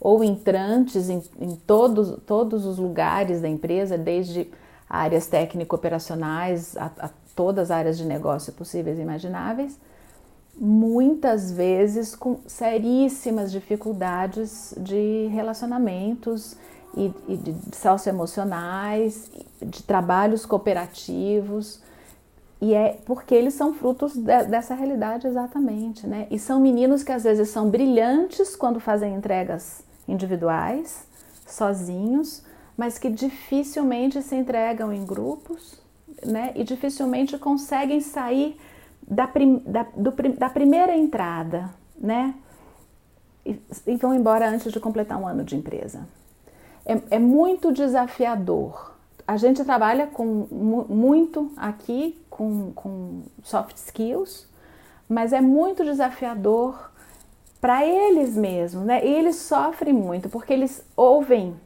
ou 0.00 0.22
entrantes 0.22 1.08
em, 1.08 1.22
em 1.40 1.56
todos, 1.56 2.18
todos 2.26 2.66
os 2.66 2.76
lugares 2.76 3.40
da 3.40 3.48
empresa, 3.48 3.96
desde 3.96 4.50
áreas 4.88 5.26
técnico-operacionais 5.26 6.76
a, 6.76 6.90
a 6.98 7.10
todas 7.34 7.70
as 7.70 7.78
áreas 7.78 7.98
de 7.98 8.04
negócio 8.04 8.52
possíveis 8.52 8.98
e 8.98 9.02
imagináveis, 9.02 9.78
muitas 10.58 11.52
vezes 11.52 12.14
com 12.14 12.40
seríssimas 12.46 13.52
dificuldades 13.52 14.74
de 14.78 15.28
relacionamentos 15.32 16.56
e, 16.96 17.12
e 17.28 17.36
de 17.36 17.76
socioemocionais, 17.76 19.30
de 19.60 19.82
trabalhos 19.82 20.46
cooperativos. 20.46 21.80
E 22.60 22.72
é 22.74 22.98
porque 23.04 23.34
eles 23.34 23.54
são 23.54 23.74
frutos 23.74 24.16
de, 24.16 24.44
dessa 24.44 24.74
realidade 24.74 25.26
exatamente, 25.26 26.06
né? 26.06 26.26
E 26.30 26.38
são 26.38 26.58
meninos 26.58 27.02
que 27.02 27.12
às 27.12 27.24
vezes 27.24 27.50
são 27.50 27.68
brilhantes 27.68 28.56
quando 28.56 28.80
fazem 28.80 29.14
entregas 29.14 29.84
individuais, 30.08 31.06
sozinhos, 31.46 32.42
mas 32.76 32.98
que 32.98 33.10
dificilmente 33.10 34.22
se 34.22 34.34
entregam 34.34 34.92
em 34.92 35.04
grupos, 35.04 35.78
né? 36.24 36.52
E 36.54 36.64
dificilmente 36.64 37.36
conseguem 37.36 38.00
sair 38.00 38.58
da, 39.06 39.26
prim, 39.26 39.62
da, 39.66 39.86
do, 39.94 40.10
da 40.36 40.48
primeira 40.48 40.96
entrada, 40.96 41.70
né? 41.98 42.34
E, 43.44 43.60
e, 43.86 43.96
vão 43.96 44.14
embora 44.14 44.48
antes 44.48 44.72
de 44.72 44.80
completar 44.80 45.20
um 45.20 45.26
ano 45.26 45.44
de 45.44 45.54
empresa. 45.54 46.06
É, 46.86 47.16
é 47.16 47.18
muito 47.18 47.72
desafiador. 47.72 48.94
A 49.26 49.36
gente 49.36 49.64
trabalha 49.64 50.06
com 50.06 50.24
muito 50.88 51.50
aqui 51.56 52.16
com, 52.30 52.70
com 52.72 53.22
soft 53.42 53.76
skills, 53.76 54.46
mas 55.08 55.32
é 55.32 55.40
muito 55.40 55.84
desafiador 55.84 56.92
para 57.60 57.84
eles 57.84 58.36
mesmos, 58.36 58.84
né? 58.84 59.04
E 59.04 59.12
eles 59.12 59.34
sofrem 59.36 59.92
muito 59.92 60.28
porque 60.28 60.52
eles 60.52 60.86
ouvem 60.96 61.56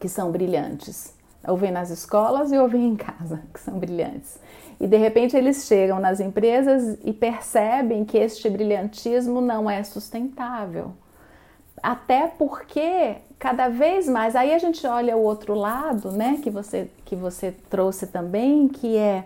que 0.00 0.08
são 0.08 0.30
brilhantes, 0.30 1.12
ouvem 1.46 1.70
nas 1.70 1.90
escolas 1.90 2.50
e 2.52 2.56
ouvem 2.58 2.88
em 2.88 2.96
casa 2.96 3.42
que 3.52 3.60
são 3.60 3.78
brilhantes. 3.78 4.38
E 4.80 4.86
de 4.86 4.96
repente 4.96 5.36
eles 5.36 5.66
chegam 5.66 6.00
nas 6.00 6.20
empresas 6.20 6.96
e 7.04 7.12
percebem 7.12 8.04
que 8.04 8.16
este 8.16 8.48
brilhantismo 8.48 9.42
não 9.42 9.68
é 9.68 9.82
sustentável. 9.82 10.92
Até 11.82 12.26
porque 12.26 13.16
cada 13.38 13.68
vez 13.68 14.08
mais, 14.08 14.34
aí 14.34 14.52
a 14.52 14.58
gente 14.58 14.86
olha 14.86 15.16
o 15.16 15.22
outro 15.22 15.54
lado, 15.54 16.10
né, 16.10 16.40
que 16.42 16.50
você 16.50 16.90
que 17.04 17.14
você 17.14 17.52
trouxe 17.70 18.06
também, 18.06 18.68
que 18.68 18.96
é 18.96 19.24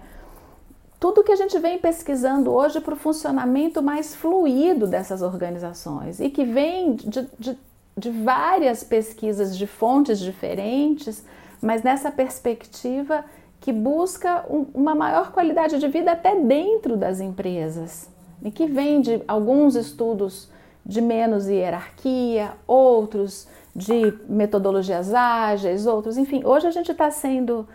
tudo 1.00 1.24
que 1.24 1.32
a 1.32 1.36
gente 1.36 1.58
vem 1.58 1.78
pesquisando 1.78 2.52
hoje 2.52 2.80
para 2.80 2.94
o 2.94 2.96
funcionamento 2.96 3.82
mais 3.82 4.14
fluido 4.14 4.86
dessas 4.86 5.20
organizações 5.20 6.20
e 6.20 6.30
que 6.30 6.44
vem 6.44 6.94
de, 6.94 7.28
de, 7.38 7.58
de 7.98 8.10
várias 8.10 8.84
pesquisas 8.84 9.56
de 9.56 9.66
fontes 9.66 10.20
diferentes, 10.20 11.24
mas 11.60 11.82
nessa 11.82 12.10
perspectiva 12.10 13.24
que 13.60 13.72
busca 13.72 14.44
um, 14.48 14.66
uma 14.72 14.94
maior 14.94 15.32
qualidade 15.32 15.80
de 15.80 15.88
vida 15.88 16.12
até 16.12 16.36
dentro 16.36 16.96
das 16.96 17.18
empresas 17.18 18.08
e 18.40 18.50
que 18.50 18.66
vem 18.66 19.00
de 19.00 19.22
alguns 19.26 19.74
estudos 19.74 20.48
de 20.84 21.00
menos 21.00 21.46
hierarquia, 21.46 22.52
outros 22.66 23.48
de 23.74 24.12
metodologias 24.28 25.14
ágeis, 25.14 25.86
outros, 25.86 26.18
enfim, 26.18 26.42
hoje 26.44 26.66
a 26.66 26.70
gente 26.70 26.92
está 26.92 27.10
sendo 27.10 27.66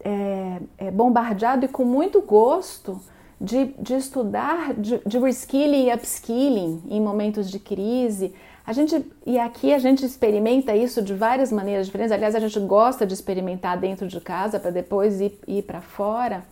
é, 0.00 0.58
é, 0.78 0.90
bombardeado 0.90 1.64
e 1.64 1.68
com 1.68 1.84
muito 1.84 2.20
gosto 2.22 3.00
de, 3.40 3.74
de 3.78 3.94
estudar 3.94 4.72
de, 4.74 5.00
de 5.04 5.18
reskilling 5.18 5.88
e 5.88 5.94
upskilling 5.94 6.82
em 6.88 7.00
momentos 7.00 7.50
de 7.50 7.58
crise. 7.58 8.34
A 8.64 8.72
gente, 8.72 9.04
e 9.26 9.38
aqui 9.38 9.74
a 9.74 9.78
gente 9.78 10.06
experimenta 10.06 10.74
isso 10.74 11.02
de 11.02 11.12
várias 11.14 11.50
maneiras 11.50 11.86
diferentes. 11.86 12.12
Aliás, 12.12 12.34
a 12.34 12.40
gente 12.40 12.58
gosta 12.60 13.04
de 13.04 13.12
experimentar 13.12 13.76
dentro 13.76 14.06
de 14.06 14.20
casa 14.20 14.60
para 14.60 14.70
depois 14.70 15.20
ir, 15.20 15.38
ir 15.48 15.62
para 15.64 15.80
fora. 15.80 16.44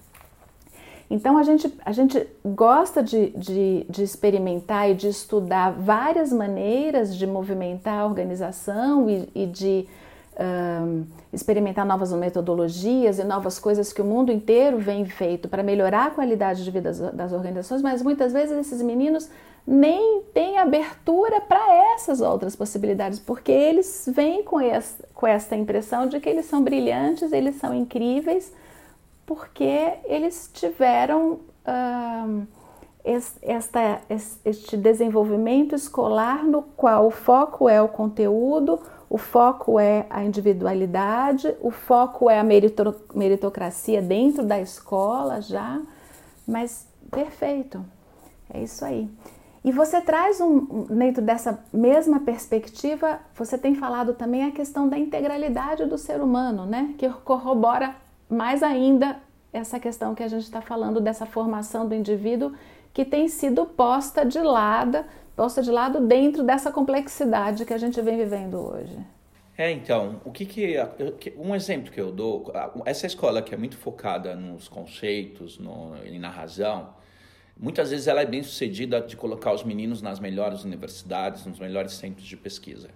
Então 1.10 1.36
a 1.36 1.42
gente, 1.42 1.74
a 1.84 1.90
gente 1.90 2.24
gosta 2.44 3.02
de, 3.02 3.30
de, 3.30 3.84
de, 3.90 4.04
experimentar 4.04 4.88
e 4.88 4.94
de 4.94 5.08
estudar 5.08 5.72
várias 5.72 6.32
maneiras 6.32 7.16
de 7.16 7.26
movimentar 7.26 7.98
a 7.98 8.06
organização 8.06 9.10
e, 9.10 9.28
e 9.34 9.44
de 9.44 9.88
um, 10.40 11.04
experimentar 11.32 11.84
novas 11.84 12.12
metodologias 12.12 13.18
e 13.18 13.24
novas 13.24 13.58
coisas 13.58 13.92
que 13.92 14.00
o 14.00 14.04
mundo 14.04 14.30
inteiro 14.30 14.78
vem 14.78 15.04
feito 15.04 15.48
para 15.48 15.64
melhorar 15.64 16.06
a 16.06 16.10
qualidade 16.10 16.64
de 16.64 16.70
vida 16.70 16.92
das, 16.92 17.12
das 17.12 17.32
organizações, 17.32 17.82
mas 17.82 18.02
muitas 18.02 18.32
vezes 18.32 18.56
esses 18.56 18.80
meninos 18.80 19.28
nem 19.66 20.22
têm 20.32 20.58
abertura 20.58 21.40
para 21.40 21.94
essas 21.94 22.20
outras 22.20 22.56
possibilidades, 22.56 23.18
porque 23.18 23.52
eles 23.52 24.08
vêm 24.14 24.42
com, 24.42 24.60
esse, 24.60 25.02
com 25.14 25.26
essa 25.26 25.54
impressão 25.54 26.06
de 26.06 26.18
que 26.18 26.28
eles 26.28 26.46
são 26.46 26.62
brilhantes, 26.62 27.32
eles 27.32 27.56
são 27.56 27.74
incríveis, 27.74 28.52
porque 29.30 29.92
eles 30.06 30.50
tiveram 30.52 31.38
um, 31.64 32.46
esta, 33.44 34.00
este 34.44 34.76
desenvolvimento 34.76 35.72
escolar 35.72 36.42
no 36.44 36.62
qual 36.62 37.06
o 37.06 37.12
foco 37.12 37.68
é 37.68 37.80
o 37.80 37.86
conteúdo, 37.86 38.80
o 39.08 39.16
foco 39.16 39.78
é 39.78 40.04
a 40.10 40.24
individualidade, 40.24 41.54
o 41.60 41.70
foco 41.70 42.28
é 42.28 42.40
a 42.40 42.44
meritocracia 42.44 44.02
dentro 44.02 44.44
da 44.44 44.60
escola 44.60 45.40
já, 45.40 45.80
mas 46.44 46.88
perfeito, 47.08 47.84
é 48.52 48.60
isso 48.64 48.84
aí. 48.84 49.08
E 49.64 49.70
você 49.70 50.00
traz 50.00 50.40
um, 50.40 50.86
dentro 50.90 51.22
dessa 51.22 51.62
mesma 51.72 52.18
perspectiva, 52.18 53.20
você 53.36 53.56
tem 53.56 53.76
falado 53.76 54.12
também 54.12 54.42
a 54.42 54.50
questão 54.50 54.88
da 54.88 54.98
integralidade 54.98 55.86
do 55.86 55.96
ser 55.96 56.20
humano, 56.20 56.66
né? 56.66 56.96
Que 56.98 57.08
corrobora 57.08 57.94
mais 58.30 58.62
ainda 58.62 59.16
essa 59.52 59.80
questão 59.80 60.14
que 60.14 60.22
a 60.22 60.28
gente 60.28 60.44
está 60.44 60.60
falando 60.60 61.00
dessa 61.00 61.26
formação 61.26 61.88
do 61.88 61.94
indivíduo 61.94 62.52
que 62.92 63.04
tem 63.04 63.28
sido 63.28 63.66
posta 63.66 64.24
de 64.24 64.40
lado 64.40 65.04
posta 65.40 65.62
de 65.62 65.70
lado 65.70 66.06
dentro 66.06 66.42
dessa 66.42 66.70
complexidade 66.70 67.64
que 67.64 67.72
a 67.72 67.78
gente 67.78 67.98
vem 68.02 68.18
vivendo 68.18 68.58
hoje. 68.58 68.94
É, 69.56 69.70
então, 69.70 70.20
o 70.22 70.30
que 70.30 70.44
que 70.44 70.76
um 71.34 71.54
exemplo 71.54 71.90
que 71.90 71.98
eu 71.98 72.12
dou, 72.12 72.52
essa 72.84 73.06
escola 73.06 73.40
que 73.40 73.54
é 73.54 73.56
muito 73.56 73.78
focada 73.78 74.34
nos 74.34 74.68
conceitos 74.68 75.58
no, 75.58 75.94
na 76.18 76.28
razão, 76.28 76.94
muitas 77.58 77.88
vezes 77.90 78.06
ela 78.06 78.20
é 78.20 78.26
bem 78.26 78.42
sucedida 78.42 79.00
de 79.00 79.16
colocar 79.16 79.54
os 79.54 79.64
meninos 79.64 80.02
nas 80.02 80.20
melhores 80.20 80.62
universidades, 80.62 81.46
nos 81.46 81.58
melhores 81.58 81.92
centros 81.92 82.26
de 82.26 82.36
pesquisa. 82.36 82.90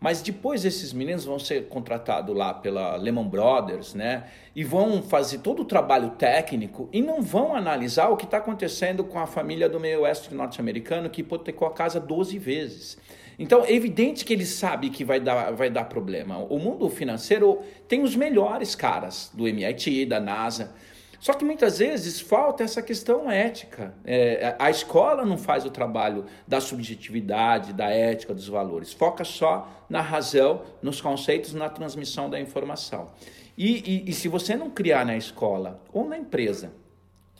Mas 0.00 0.22
depois 0.22 0.64
esses 0.64 0.92
meninos 0.92 1.24
vão 1.24 1.38
ser 1.38 1.68
contratados 1.68 2.34
lá 2.36 2.54
pela 2.54 2.94
Lehman 2.96 3.28
Brothers, 3.28 3.94
né? 3.94 4.24
E 4.54 4.62
vão 4.62 5.02
fazer 5.02 5.38
todo 5.38 5.62
o 5.62 5.64
trabalho 5.64 6.10
técnico 6.10 6.88
e 6.92 7.02
não 7.02 7.20
vão 7.20 7.54
analisar 7.54 8.08
o 8.08 8.16
que 8.16 8.24
está 8.24 8.38
acontecendo 8.38 9.02
com 9.02 9.18
a 9.18 9.26
família 9.26 9.68
do 9.68 9.80
meio 9.80 10.02
oeste 10.02 10.32
norte-americano 10.32 11.10
que 11.10 11.22
hipotecou 11.22 11.66
a 11.66 11.72
casa 11.72 11.98
12 11.98 12.38
vezes. 12.38 12.96
Então, 13.38 13.64
é 13.64 13.72
evidente 13.72 14.24
que 14.24 14.32
ele 14.32 14.46
sabe 14.46 14.90
que 14.90 15.04
vai 15.04 15.20
dar, 15.20 15.52
vai 15.52 15.70
dar 15.70 15.84
problema. 15.84 16.38
O 16.38 16.58
mundo 16.58 16.88
financeiro 16.88 17.60
tem 17.86 18.02
os 18.02 18.16
melhores 18.16 18.74
caras 18.74 19.30
do 19.32 19.46
MIT, 19.46 20.06
da 20.06 20.18
NASA. 20.18 20.74
Só 21.20 21.32
que 21.32 21.44
muitas 21.44 21.78
vezes 21.78 22.20
falta 22.20 22.62
essa 22.62 22.80
questão 22.80 23.30
ética. 23.30 23.94
É, 24.04 24.54
a 24.58 24.70
escola 24.70 25.24
não 25.24 25.36
faz 25.36 25.64
o 25.64 25.70
trabalho 25.70 26.24
da 26.46 26.60
subjetividade, 26.60 27.72
da 27.72 27.90
ética, 27.90 28.32
dos 28.32 28.46
valores. 28.46 28.92
Foca 28.92 29.24
só 29.24 29.68
na 29.88 30.00
razão, 30.00 30.62
nos 30.80 31.00
conceitos, 31.00 31.54
na 31.54 31.68
transmissão 31.68 32.30
da 32.30 32.38
informação. 32.38 33.10
E, 33.56 34.04
e, 34.06 34.10
e 34.10 34.12
se 34.12 34.28
você 34.28 34.54
não 34.56 34.70
criar 34.70 35.04
na 35.04 35.16
escola 35.16 35.82
ou 35.92 36.08
na 36.08 36.16
empresa 36.16 36.72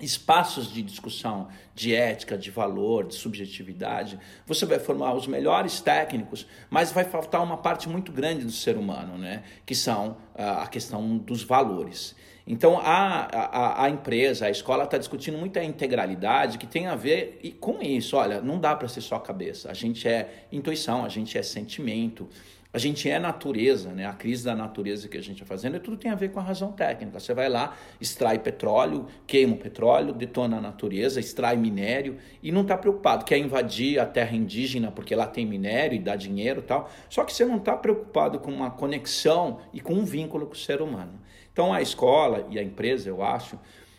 espaços 0.01 0.73
de 0.73 0.83
discussão 0.83 1.49
de 1.75 1.95
ética, 1.95 2.39
de 2.39 2.51
valor, 2.51 3.07
de 3.07 3.15
subjetividade, 3.15 4.19
você 4.47 4.65
vai 4.65 4.79
formar 4.79 5.15
os 5.15 5.27
melhores 5.27 5.81
técnicos, 5.81 6.47
mas 6.71 6.93
vai 6.93 7.05
faltar 7.05 7.43
uma 7.43 7.57
parte 7.57 7.89
muito 7.89 8.13
grande 8.13 8.45
do 8.45 8.53
ser 8.53 8.77
humano, 8.77 9.19
né? 9.19 9.43
que 9.67 9.75
são 9.75 10.17
ah, 10.35 10.63
a 10.63 10.67
questão 10.67 11.19
dos 11.19 11.43
valores. 11.43 12.15
Então 12.51 12.79
a, 12.79 13.29
a, 13.31 13.85
a 13.85 13.91
empresa, 13.91 14.47
a 14.47 14.51
escola 14.51 14.85
está 14.85 14.97
discutindo 14.97 15.37
muito 15.37 15.59
a 15.59 15.65
integralidade 15.65 16.57
que 16.57 16.67
tem 16.67 16.87
a 16.87 16.97
ver 16.97 17.39
com 17.61 17.83
isso. 17.83 18.17
Olha, 18.17 18.41
não 18.41 18.59
dá 18.59 18.75
para 18.75 18.89
ser 18.89 19.03
só 19.03 19.19
cabeça. 19.19 19.71
A 19.71 19.75
gente 19.75 20.09
é 20.09 20.47
intuição, 20.51 21.05
a 21.05 21.11
gente 21.11 21.37
é 21.37 21.43
sentimento, 21.43 22.27
a 22.73 22.79
gente 22.79 23.09
é 23.09 23.19
natureza, 23.19 23.93
né? 23.93 24.07
A 24.07 24.15
crise 24.15 24.47
da 24.47 24.55
natureza 24.55 25.09
que 25.09 25.19
a 25.19 25.21
gente 25.21 25.43
está 25.43 25.45
fazendo 25.45 25.77
e 25.77 25.81
tudo 25.81 25.99
tem 25.99 26.11
a 26.11 26.15
ver 26.15 26.31
com 26.31 26.41
a 26.41 26.43
razão 26.43 26.73
técnica. 26.73 27.21
Você 27.21 27.35
vai 27.35 27.51
lá, 27.51 27.77
extrai 28.01 28.39
petróleo, 28.39 29.07
queima 29.27 29.55
o 29.55 29.59
petróleo, 29.59 30.15
detona 30.15 30.57
a 30.57 30.61
natureza, 30.61 31.21
extrai 31.21 31.55
minério 31.59 32.17
e 32.43 32.51
não 32.51 32.63
está 32.63 32.79
preocupado. 32.79 33.27
Quer 33.27 33.37
invadir 33.37 34.01
a 34.01 34.07
terra 34.07 34.35
indígena 34.35 34.91
porque 34.91 35.15
lá 35.15 35.27
tem 35.27 35.45
minério 35.45 35.97
e 35.97 35.99
dá 35.99 36.17
dinheiro 36.17 36.61
e 36.61 36.65
tal. 36.65 36.91
Só 37.11 37.25
que 37.25 37.33
você 37.35 37.45
não 37.45 37.59
está 37.59 37.77
preocupado 37.77 38.39
com 38.39 38.51
uma 38.51 38.71
conexão 38.71 39.61
e 39.71 39.83
com 39.83 39.93
um 39.93 40.05
vínculo 40.07 40.47
com 40.47 40.55
o 40.55 40.57
ser 40.57 40.81
humano. 40.81 41.21
Então 41.59 41.73
a 41.73 41.83
escola 41.83 42.47
e 42.53 42.57
a 42.57 42.63
empresa, 42.63 43.09
eu 43.09 43.21
acho, 43.21 43.59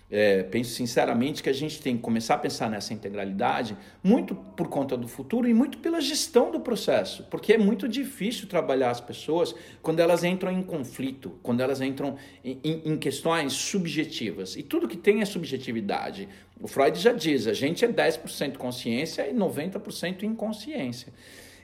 é, 0.09 0.43
penso 0.43 0.71
sinceramente 0.71 1.43
que 1.43 1.49
a 1.49 1.53
gente 1.53 1.81
tem 1.81 1.97
que 1.97 2.01
começar 2.01 2.35
a 2.35 2.37
pensar 2.37 2.69
nessa 2.69 2.93
integralidade 2.93 3.75
muito 4.01 4.33
por 4.33 4.69
conta 4.69 4.95
do 4.95 5.09
futuro 5.09 5.45
e 5.45 5.53
muito 5.53 5.79
pela 5.79 5.99
gestão 5.99 6.51
do 6.51 6.61
processo, 6.61 7.27
porque 7.29 7.51
é 7.51 7.57
muito 7.57 7.85
difícil 7.85 8.47
trabalhar 8.47 8.91
as 8.91 9.01
pessoas 9.01 9.53
quando 9.81 9.99
elas 9.99 10.23
entram 10.23 10.53
em 10.53 10.63
conflito, 10.63 11.37
quando 11.43 11.59
elas 11.59 11.81
entram 11.81 12.15
em, 12.45 12.61
em, 12.63 12.93
em 12.93 12.97
questões 12.97 13.51
subjetivas. 13.51 14.55
E 14.55 14.63
tudo 14.63 14.87
que 14.87 14.95
tem 14.95 15.19
é 15.19 15.25
subjetividade. 15.25 16.29
O 16.61 16.67
Freud 16.69 16.97
já 16.97 17.11
diz: 17.11 17.45
a 17.45 17.53
gente 17.53 17.83
é 17.83 17.89
10% 17.89 18.55
consciência 18.55 19.27
e 19.27 19.33
90% 19.33 20.23
inconsciência. 20.23 21.11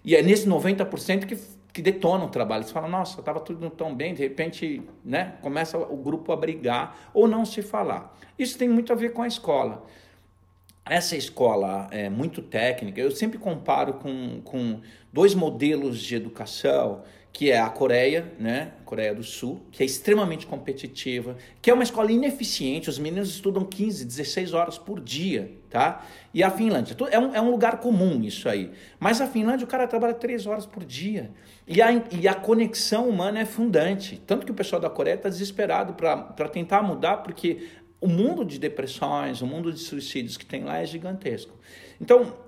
E 0.03 0.13
é 0.13 0.21
nesse 0.21 0.45
90% 0.45 1.25
que 1.25 1.37
que 1.75 1.81
detonam 1.81 2.27
o 2.27 2.29
trabalho. 2.29 2.63
Você 2.63 2.71
fala, 2.71 2.87
nossa, 2.87 3.19
estava 3.19 3.41
tudo 3.41 3.69
tão 3.69 3.93
bem, 3.93 4.13
de 4.13 4.23
repente 4.23 4.81
né, 5.03 5.33
começa 5.41 5.77
o 5.77 5.97
grupo 5.97 6.31
a 6.31 6.35
brigar 6.37 7.11
ou 7.13 7.27
não 7.27 7.43
se 7.43 7.61
falar. 7.61 8.17
Isso 8.39 8.57
tem 8.57 8.69
muito 8.69 8.93
a 8.93 8.95
ver 8.95 9.11
com 9.11 9.21
a 9.21 9.27
escola. 9.27 9.85
Essa 10.85 11.17
escola 11.17 11.89
é 11.91 12.09
muito 12.09 12.41
técnica, 12.41 13.01
eu 13.01 13.11
sempre 13.11 13.37
comparo 13.37 13.95
com, 13.95 14.39
com 14.45 14.79
dois 15.11 15.35
modelos 15.35 15.99
de 15.99 16.15
educação 16.15 17.03
que 17.35 17.51
é 17.51 17.59
a 17.59 17.69
Coreia, 17.69 18.31
né? 18.39 18.71
Coreia 18.85 19.13
do 19.13 19.21
Sul, 19.21 19.61
que 19.69 19.83
é 19.83 19.85
extremamente 19.85 20.47
competitiva, 20.47 21.35
que 21.61 21.69
é 21.69 21.73
uma 21.73 21.83
escola 21.83 22.09
ineficiente, 22.09 22.89
os 22.89 22.97
meninos 22.97 23.27
estudam 23.27 23.65
15, 23.65 24.05
16 24.05 24.53
horas 24.53 24.77
por 24.77 25.01
dia, 25.01 25.51
tá? 25.69 26.07
E 26.33 26.41
a 26.41 26.49
Finlândia, 26.49 26.95
é 27.11 27.19
um, 27.19 27.35
é 27.35 27.41
um 27.41 27.51
lugar 27.51 27.81
comum 27.81 28.21
isso 28.23 28.47
aí. 28.47 28.71
Mas 28.97 29.19
a 29.19 29.27
Finlândia, 29.27 29.65
o 29.65 29.67
cara 29.67 29.85
trabalha 29.85 30.13
3 30.13 30.47
horas 30.47 30.65
por 30.65 30.85
dia. 30.85 31.29
E 31.67 31.81
a, 31.81 31.91
e 32.09 32.25
a 32.25 32.33
conexão 32.33 33.09
humana 33.09 33.41
é 33.41 33.45
fundante. 33.45 34.15
Tanto 34.25 34.45
que 34.45 34.51
o 34.53 34.55
pessoal 34.55 34.81
da 34.81 34.89
Coreia 34.89 35.15
está 35.15 35.27
desesperado 35.27 35.93
para 35.93 36.47
tentar 36.47 36.81
mudar, 36.83 37.17
porque 37.17 37.67
o 37.99 38.07
mundo 38.07 38.45
de 38.45 38.57
depressões, 38.57 39.41
o 39.41 39.45
mundo 39.45 39.73
de 39.73 39.79
suicídios 39.81 40.37
que 40.37 40.45
tem 40.45 40.63
lá 40.63 40.77
é 40.77 40.85
gigantesco. 40.85 41.53
Então, 41.99 42.44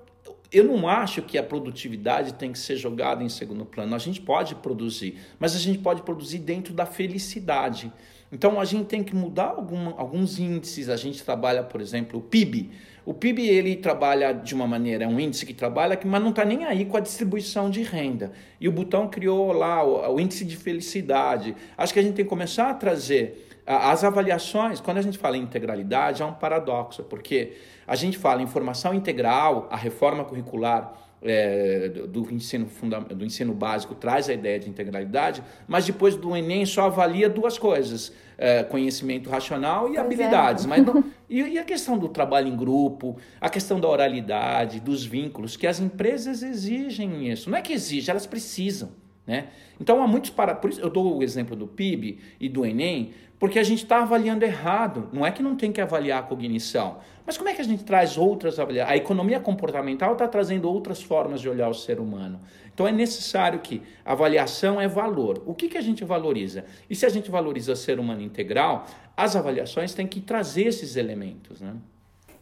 eu 0.52 0.64
não 0.64 0.88
acho 0.88 1.22
que 1.22 1.38
a 1.38 1.44
produtividade 1.44 2.34
tem 2.34 2.52
que 2.52 2.60
ser 2.60 2.78
jogada 2.78 3.24
em 3.24 3.30
segundo 3.30 3.66
plano. 3.66 3.96
A 3.96 4.00
gente 4.00 4.22
pode 4.22 4.56
produzir, 4.56 5.18
mas 5.40 5.56
a 5.56 5.60
gente 5.60 5.80
pode 5.80 6.02
produzir 6.04 6.40
dentro 6.40 6.74
da 6.74 6.86
felicidade. 6.86 7.92
Então 8.32 8.60
a 8.60 8.66
gente 8.66 8.86
tem 8.86 9.04
que 9.04 9.16
mudar 9.16 9.50
algum, 9.58 9.90
alguns 9.98 10.40
índices. 10.40 10.90
A 10.90 10.98
gente 10.98 11.24
trabalha, 11.24 11.64
por 11.64 11.82
exemplo, 11.82 12.20
o 12.20 12.22
PIB. 12.22 12.72
O 13.06 13.14
PIB 13.14 13.48
ele 13.48 13.76
trabalha 13.78 14.34
de 14.34 14.54
uma 14.54 14.68
maneira, 14.68 15.06
é 15.06 15.08
um 15.08 15.18
índice 15.18 15.46
que 15.46 15.54
trabalha, 15.54 15.98
mas 16.04 16.22
não 16.22 16.32
está 16.32 16.44
nem 16.44 16.66
aí 16.66 16.84
com 16.84 16.98
a 16.98 17.00
distribuição 17.00 17.70
de 17.70 17.82
renda. 17.82 18.34
E 18.60 18.68
o 18.68 18.72
Butão 18.72 19.08
criou 19.08 19.54
lá 19.54 19.82
o, 19.82 20.16
o 20.16 20.20
índice 20.20 20.44
de 20.44 20.58
felicidade. 20.58 21.56
Acho 21.78 21.94
que 21.94 22.00
a 22.00 22.04
gente 22.04 22.16
tem 22.16 22.26
que 22.26 22.30
começar 22.30 22.70
a 22.70 22.74
trazer 22.74 23.47
as 23.68 24.04
avaliações, 24.06 24.80
quando 24.80 24.98
a 24.98 25.02
gente 25.02 25.18
fala 25.18 25.36
em 25.36 25.42
integralidade, 25.42 26.22
é 26.22 26.26
um 26.26 26.34
paradoxo, 26.34 27.04
porque 27.04 27.58
a 27.86 27.96
gente 27.96 28.18
fala 28.18 28.42
em 28.42 28.48
formação 28.48 28.94
integral, 28.94 29.68
a 29.70 29.76
reforma 29.76 30.24
curricular 30.24 30.94
é, 31.22 31.90
do, 31.90 32.32
ensino 32.32 32.68
do 33.14 33.26
ensino 33.26 33.54
básico 33.54 33.96
traz 33.96 34.30
a 34.30 34.34
ideia 34.34 34.60
de 34.60 34.70
integralidade, 34.70 35.44
mas 35.68 35.86
depois 35.86 36.16
do 36.16 36.36
Enem 36.36 36.66
só 36.66 36.86
avalia 36.86 37.28
duas 37.28 37.58
coisas: 37.58 38.14
é, 38.38 38.64
conhecimento 38.64 39.30
racional 39.30 39.86
e 39.86 39.88
pois 39.88 39.98
é. 39.98 40.00
habilidades. 40.00 40.66
É. 40.66 40.68
Mas 40.68 40.86
não, 40.86 41.04
e, 41.30 41.42
e, 41.42 41.60
a 41.60 41.64
questão 41.64 41.98
do 41.98 42.08
trabalho 42.08 42.48
em 42.48 42.56
grupo, 42.56 43.18
a 43.42 43.50
questão 43.50 43.80
da 43.80 43.88
oralidade, 43.88 44.80
dos 44.80 45.06
vínculos, 45.06 45.58
que 45.58 45.68
as 45.68 45.80
empresas 45.80 46.44
exigem 46.44 47.30
isso. 47.30 47.50
Não 47.50 47.58
é 47.58 47.62
que 47.62 47.74
exigem, 47.74 48.12
elas 48.12 48.28
precisam. 48.28 48.92
Né? 49.26 49.48
Então 49.80 50.02
há 50.02 50.08
muitos 50.08 50.30
para. 50.30 50.56
Por 50.56 50.70
isso 50.70 50.80
eu 50.80 50.90
dou 50.90 51.18
o 51.18 51.22
exemplo 51.22 51.54
do 51.54 51.68
PIB 51.68 52.20
e 52.40 52.48
do 52.48 52.66
Enem, 52.66 53.12
porque 53.40 53.60
a 53.60 53.64
gente 53.64 53.84
está 53.84 54.02
avaliando 54.02 54.44
errado. 54.44 55.10
Não 55.14 55.26
é 55.26 55.32
que 55.32 55.44
não 55.44 55.56
tem 55.56 55.72
que 55.72 55.82
avaliar 55.82 56.20
a 56.20 56.24
cognição, 56.24 56.98
mas 57.26 57.38
como 57.38 57.50
é 57.50 57.54
que 57.54 57.62
a 57.62 57.66
gente 57.66 57.84
traz 57.84 58.18
outras 58.18 58.60
avaliações? 58.60 58.94
A 58.94 58.98
economia 58.98 59.40
comportamental 59.40 60.14
está 60.14 60.28
trazendo 60.28 60.70
outras 60.70 61.02
formas 61.02 61.42
de 61.42 61.50
olhar 61.50 61.70
o 61.70 61.74
ser 61.74 62.00
humano. 62.00 62.40
Então 62.74 62.88
é 62.88 62.92
necessário 62.92 63.60
que 63.60 63.82
avaliação 64.06 64.80
é 64.80 64.88
valor. 64.88 65.44
O 65.46 65.54
que, 65.54 65.68
que 65.68 65.78
a 65.78 65.82
gente 65.82 66.06
valoriza? 66.06 66.66
E 66.90 66.96
se 66.96 67.06
a 67.06 67.10
gente 67.10 67.30
valoriza 67.30 67.74
o 67.74 67.76
ser 67.76 68.00
humano 68.00 68.22
integral, 68.22 68.86
as 69.16 69.36
avaliações 69.36 69.94
têm 69.94 70.08
que 70.08 70.22
trazer 70.22 70.68
esses 70.68 70.96
elementos. 70.96 71.60
Né? 71.60 71.74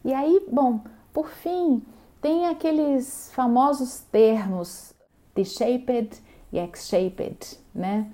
E 0.04 0.12
aí, 0.12 0.40
bom, 0.50 0.82
por 1.12 1.30
fim, 1.30 1.82
tem 2.20 2.46
aqueles 2.46 3.30
famosos 3.34 4.00
termos 4.12 4.94
T-shaped 5.34 6.10
e 6.52 6.58
X-shaped, 6.58 7.58
né? 7.74 8.06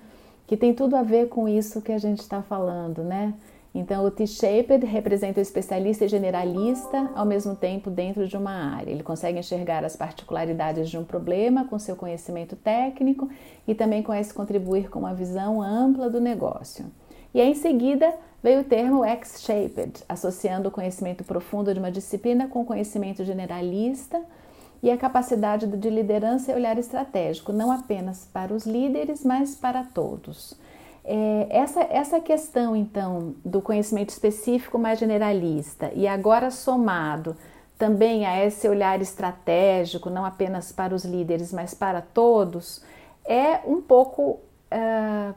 Que 0.53 0.57
tem 0.57 0.71
tudo 0.71 0.95
a 0.95 1.01
ver 1.01 1.29
com 1.29 1.49
isso 1.49 1.81
que 1.81 1.91
a 1.91 1.97
gente 1.97 2.19
está 2.19 2.43
falando, 2.43 3.03
né? 3.03 3.33
Então, 3.73 4.05
o 4.05 4.11
T-shaped 4.11 4.85
representa 4.85 5.39
o 5.39 5.41
especialista 5.41 6.05
e 6.05 6.07
generalista 6.07 7.09
ao 7.15 7.25
mesmo 7.25 7.55
tempo 7.55 7.89
dentro 7.89 8.27
de 8.27 8.37
uma 8.37 8.75
área. 8.75 8.91
Ele 8.91 9.01
consegue 9.01 9.39
enxergar 9.39 9.83
as 9.83 9.95
particularidades 9.95 10.91
de 10.91 10.97
um 10.99 11.03
problema 11.03 11.65
com 11.65 11.79
seu 11.79 11.95
conhecimento 11.95 12.55
técnico 12.55 13.27
e 13.67 13.73
também 13.73 14.03
conhece 14.03 14.31
contribuir 14.31 14.91
com 14.91 14.99
uma 14.99 15.15
visão 15.15 15.59
ampla 15.59 16.07
do 16.07 16.21
negócio. 16.21 16.85
E 17.33 17.41
aí, 17.41 17.49
em 17.49 17.55
seguida, 17.55 18.13
veio 18.43 18.61
o 18.61 18.63
termo 18.63 19.03
X-shaped, 19.03 20.03
associando 20.07 20.69
o 20.69 20.71
conhecimento 20.71 21.23
profundo 21.23 21.73
de 21.73 21.79
uma 21.79 21.89
disciplina 21.91 22.47
com 22.47 22.61
o 22.61 22.65
conhecimento 22.65 23.25
generalista 23.25 24.21
e 24.83 24.91
a 24.91 24.97
capacidade 24.97 25.65
de 25.65 25.89
liderança 25.89 26.51
e 26.51 26.55
olhar 26.55 26.77
estratégico, 26.77 27.53
não 27.53 27.71
apenas 27.71 28.27
para 28.33 28.53
os 28.53 28.65
líderes, 28.65 29.23
mas 29.23 29.55
para 29.55 29.85
todos. 29.85 30.59
É, 31.05 31.47
essa, 31.49 31.81
essa 31.83 32.19
questão, 32.19 32.75
então, 32.75 33.33
do 33.45 33.61
conhecimento 33.61 34.09
específico 34.09 34.77
mais 34.77 34.99
generalista 34.99 35.89
e 35.95 36.05
agora 36.05 36.51
somado 36.51 37.33
também 37.77 38.25
a 38.25 38.45
esse 38.45 38.67
olhar 38.67 39.01
estratégico, 39.01 40.09
não 40.09 40.25
apenas 40.25 40.73
para 40.73 40.93
os 40.93 41.05
líderes, 41.05 41.53
mas 41.53 41.73
para 41.73 42.01
todos, 42.01 42.83
é 43.25 43.61
um 43.65 43.81
pouco. 43.81 44.39
Uh, 44.69 45.33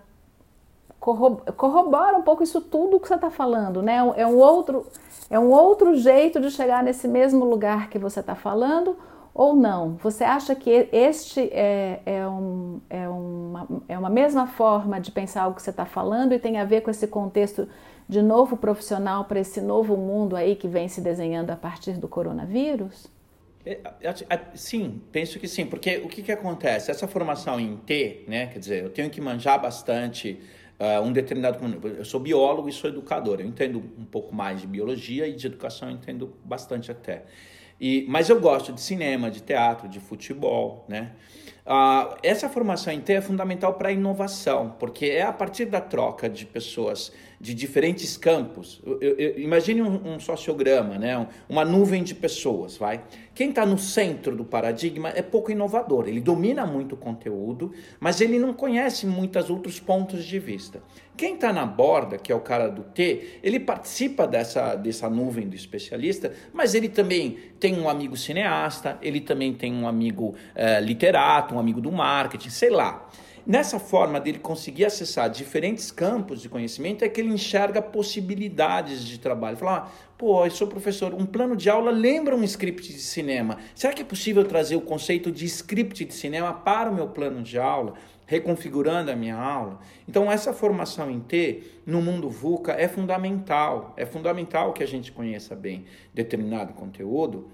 corrobora 0.98 2.16
um 2.16 2.22
pouco 2.22 2.42
isso 2.42 2.61
tudo 2.61 2.98
que 2.98 3.06
você 3.06 3.14
está 3.14 3.30
falando, 3.30 3.80
né? 3.80 3.98
É 4.16 4.26
um, 4.26 4.38
outro, 4.38 4.87
é 5.30 5.38
um 5.38 5.50
outro 5.50 5.94
jeito 5.94 6.40
de 6.40 6.50
chegar 6.50 6.82
nesse 6.82 7.06
mesmo 7.06 7.44
lugar 7.44 7.88
que 7.88 7.96
você 7.96 8.18
está 8.18 8.35
falando, 8.35 8.96
ou 9.37 9.55
não? 9.55 9.96
Você 9.96 10.25
acha 10.25 10.55
que 10.55 10.88
este 10.90 11.40
é, 11.53 12.01
é, 12.07 12.27
um, 12.27 12.81
é, 12.88 13.07
uma, 13.07 13.68
é 13.87 13.99
uma 13.99 14.09
mesma 14.09 14.46
forma 14.46 14.99
de 14.99 15.11
pensar 15.11 15.46
o 15.46 15.53
que 15.53 15.61
você 15.61 15.68
está 15.68 15.85
falando 15.85 16.33
e 16.33 16.38
tem 16.38 16.57
a 16.57 16.64
ver 16.64 16.81
com 16.81 16.90
esse 16.90 17.07
contexto 17.07 17.68
de 18.09 18.22
novo 18.22 18.57
profissional 18.57 19.27
para 19.27 19.38
esse 19.38 19.61
novo 19.61 19.94
mundo 19.94 20.37
aí 20.37 20.57
que 20.57 20.66
vem 20.66 20.88
se 20.88 21.03
desenhando 21.03 21.51
a 21.51 21.57
partir 21.57 21.99
do 21.99 22.09
coronavírus? 22.09 23.09
É, 23.66 23.79
sim, 24.55 25.03
penso 25.12 25.38
que 25.38 25.46
sim, 25.46 25.66
porque 25.66 25.99
o 25.99 26.09
que, 26.09 26.22
que 26.22 26.33
acontece? 26.33 26.90
Essa 26.90 27.07
formação 27.07 27.61
em 27.61 27.77
T, 27.77 28.25
né, 28.27 28.46
quer 28.46 28.59
dizer, 28.59 28.85
eu 28.85 28.90
tenho 28.90 29.11
que 29.11 29.20
manjar 29.20 29.61
bastante 29.61 30.40
uh, 30.81 31.03
um 31.03 31.12
determinado. 31.12 31.59
Eu 31.85 32.07
sou 32.07 32.20
biólogo 32.20 32.70
e 32.70 32.72
sou 32.72 32.88
educador, 32.88 33.40
eu 33.40 33.46
entendo 33.46 33.83
um 33.99 34.05
pouco 34.07 34.35
mais 34.35 34.62
de 34.62 34.66
biologia 34.66 35.29
e 35.29 35.35
de 35.35 35.46
educação, 35.46 35.90
eu 35.90 35.94
entendo 35.94 36.33
bastante 36.42 36.90
até. 36.90 37.25
E, 37.80 38.06
mas 38.08 38.28
eu 38.28 38.40
gosto 38.40 38.72
de 38.72 38.80
cinema, 38.80 39.30
de 39.30 39.42
teatro, 39.42 39.88
de 39.88 40.00
futebol, 40.00 40.84
né? 40.88 41.12
Ah, 41.64 42.16
essa 42.22 42.48
formação 42.48 42.98
T 43.00 43.12
é 43.12 43.20
fundamental 43.20 43.74
para 43.74 43.88
a 43.88 43.92
inovação, 43.92 44.74
porque 44.78 45.06
é 45.06 45.22
a 45.22 45.32
partir 45.32 45.66
da 45.66 45.80
troca 45.80 46.28
de 46.28 46.46
pessoas 46.46 47.12
de 47.40 47.55
diferentes 47.55 48.16
campos. 48.16 48.81
Eu, 48.85 49.01
eu, 49.01 49.38
imagine 49.38 49.83
um, 49.83 50.14
um, 50.14 50.20
sociograma, 50.20 50.99
né? 50.99 51.27
uma 51.49 51.64
nuvem 51.64 52.03
de 52.03 52.14
pessoas, 52.14 52.77
vai. 52.77 53.03
Quem 53.35 53.51
está 53.51 53.66
no 53.66 53.79
centro 53.79 54.35
do 54.35 54.44
paradigma 54.44 55.11
é 55.11 55.20
pouco 55.20 55.51
inovador. 55.51 56.09
Ele 56.09 56.20
domina 56.20 56.64
muito 56.64 56.94
o 56.94 56.99
conteúdo, 56.99 57.72
mas 58.01 58.20
ele 58.20 58.38
não 58.38 58.55
conhece 58.55 59.07
muitos 59.07 59.51
outros 59.51 59.79
pontos 59.79 60.25
de 60.25 60.38
vista. 60.38 60.83
Quem 61.16 61.35
está 61.35 61.53
na 61.53 61.64
borda, 61.64 62.18
que 62.18 62.31
é 62.31 62.35
o 62.35 62.40
cara 62.40 62.68
do 62.68 62.83
T, 62.83 63.40
ele 63.42 63.59
participa 63.59 64.27
dessa, 64.27 64.75
dessa 64.75 65.09
nuvem 65.09 65.49
do 65.49 65.57
especialista, 65.57 66.33
mas 66.53 66.75
ele 66.75 66.88
também 66.88 67.38
tem 67.59 67.79
um 67.79 67.88
amigo 67.88 68.16
cineasta, 68.16 68.99
ele 69.01 69.20
também 69.20 69.55
tem 69.55 69.72
um 69.72 69.88
amigo 69.88 70.35
uh, 70.55 70.85
literato, 70.85 71.55
um 71.55 71.59
amigo 71.59 71.81
do 71.81 71.90
marketing, 71.90 72.51
sei 72.51 72.70
lá. 72.70 73.09
Nessa 73.46 73.78
forma 73.78 74.18
dele 74.18 74.40
conseguir 74.40 74.87
acessar 74.87 75.30
diferentes 75.30 75.92
campos 75.92 76.42
de 76.42 76.48
conhecimento 76.48 77.04
é 77.04 77.09
que 77.09 77.20
ele 77.20 77.32
enxerga 77.32 77.80
possibilidades 77.80 79.04
de 79.04 79.20
trabalho. 79.20 79.56
Fala, 79.56 79.76
ah, 79.76 79.90
pô, 80.18 80.44
eu 80.44 80.50
sou 80.50 80.66
professor, 80.66 81.14
um 81.14 81.24
plano 81.24 81.54
de 81.54 81.70
aula 81.70 81.92
lembra 81.92 82.35
um 82.35 82.42
script 82.42 82.92
de 82.92 82.98
cinema. 82.98 83.59
Será 83.72 83.92
que 83.92 84.02
é 84.02 84.04
possível 84.04 84.42
trazer 84.44 84.74
o 84.74 84.80
conceito 84.80 85.30
de 85.30 85.44
script 85.44 86.04
de 86.04 86.12
cinema 86.12 86.52
para 86.52 86.90
o 86.90 86.94
meu 86.94 87.06
plano 87.09 87.40
de 87.40 87.56
aula? 87.56 87.94
reconfigurando 88.28 89.09
a 89.09 89.14
minha 89.14 89.37
aula. 89.37 89.78
Então, 90.09 90.30
essa 90.30 90.52
formação 90.52 91.09
em 91.09 91.20
T, 91.20 91.62
no 91.87 92.02
mundo 92.02 92.28
VUCA, 92.28 92.72
é 92.72 92.88
fundamental. 92.88 93.94
É 93.96 94.04
fundamental 94.04 94.72
que 94.72 94.82
a 94.82 94.87
gente 94.87 95.12
conheça 95.12 95.54
bem 95.54 95.85
determinado 96.12 96.72
conteúdo, 96.72 97.48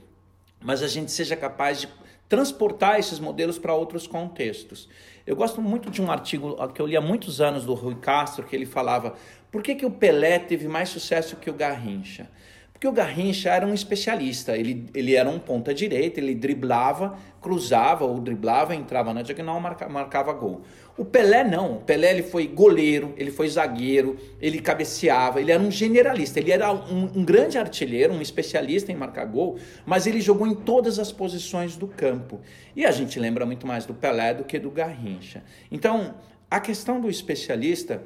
mas 0.58 0.82
a 0.82 0.88
gente 0.88 1.12
seja 1.12 1.36
capaz 1.36 1.82
de 1.82 1.88
transportar 2.32 2.98
esses 2.98 3.18
modelos 3.18 3.58
para 3.58 3.74
outros 3.74 4.06
contextos. 4.06 4.88
Eu 5.26 5.36
gosto 5.36 5.60
muito 5.60 5.90
de 5.90 6.00
um 6.00 6.10
artigo 6.10 6.56
que 6.68 6.80
eu 6.80 6.86
li 6.86 6.96
há 6.96 7.00
muitos 7.00 7.42
anos 7.42 7.66
do 7.66 7.74
Rui 7.74 7.96
Castro, 7.96 8.46
que 8.46 8.56
ele 8.56 8.64
falava 8.64 9.16
Por 9.50 9.62
que, 9.62 9.74
que 9.74 9.84
o 9.84 9.90
Pelé 9.90 10.38
teve 10.38 10.66
mais 10.66 10.88
sucesso 10.88 11.36
que 11.36 11.50
o 11.50 11.52
Garrincha? 11.52 12.30
Porque 12.72 12.88
o 12.88 12.92
Garrincha 12.92 13.50
era 13.50 13.66
um 13.66 13.74
especialista, 13.74 14.56
ele, 14.56 14.86
ele 14.94 15.14
era 15.14 15.28
um 15.28 15.38
ponta 15.38 15.74
direita, 15.74 16.20
ele 16.20 16.34
driblava, 16.34 17.18
cruzava 17.38 18.06
ou 18.06 18.18
driblava, 18.18 18.74
entrava 18.74 19.12
na 19.12 19.20
diagonal, 19.20 19.60
marca, 19.60 19.86
marcava 19.86 20.32
gol. 20.32 20.62
O 20.96 21.06
Pelé 21.06 21.42
não, 21.42 21.76
o 21.76 21.80
Pelé 21.80 22.10
ele 22.10 22.22
foi 22.22 22.46
goleiro, 22.46 23.14
ele 23.16 23.30
foi 23.30 23.48
zagueiro, 23.48 24.18
ele 24.40 24.60
cabeceava, 24.60 25.40
ele 25.40 25.50
era 25.50 25.62
um 25.62 25.70
generalista, 25.70 26.38
ele 26.38 26.52
era 26.52 26.70
um, 26.70 27.10
um 27.16 27.24
grande 27.24 27.56
artilheiro, 27.56 28.12
um 28.12 28.20
especialista 28.20 28.92
em 28.92 28.94
marcar 28.94 29.24
gol, 29.24 29.58
mas 29.86 30.06
ele 30.06 30.20
jogou 30.20 30.46
em 30.46 30.54
todas 30.54 30.98
as 30.98 31.10
posições 31.10 31.76
do 31.76 31.88
campo. 31.88 32.40
E 32.76 32.84
a 32.84 32.90
gente 32.90 33.18
lembra 33.18 33.46
muito 33.46 33.66
mais 33.66 33.86
do 33.86 33.94
Pelé 33.94 34.34
do 34.34 34.44
que 34.44 34.58
do 34.58 34.70
Garrincha. 34.70 35.42
Então, 35.70 36.14
a 36.50 36.60
questão 36.60 37.00
do 37.00 37.08
especialista 37.08 38.02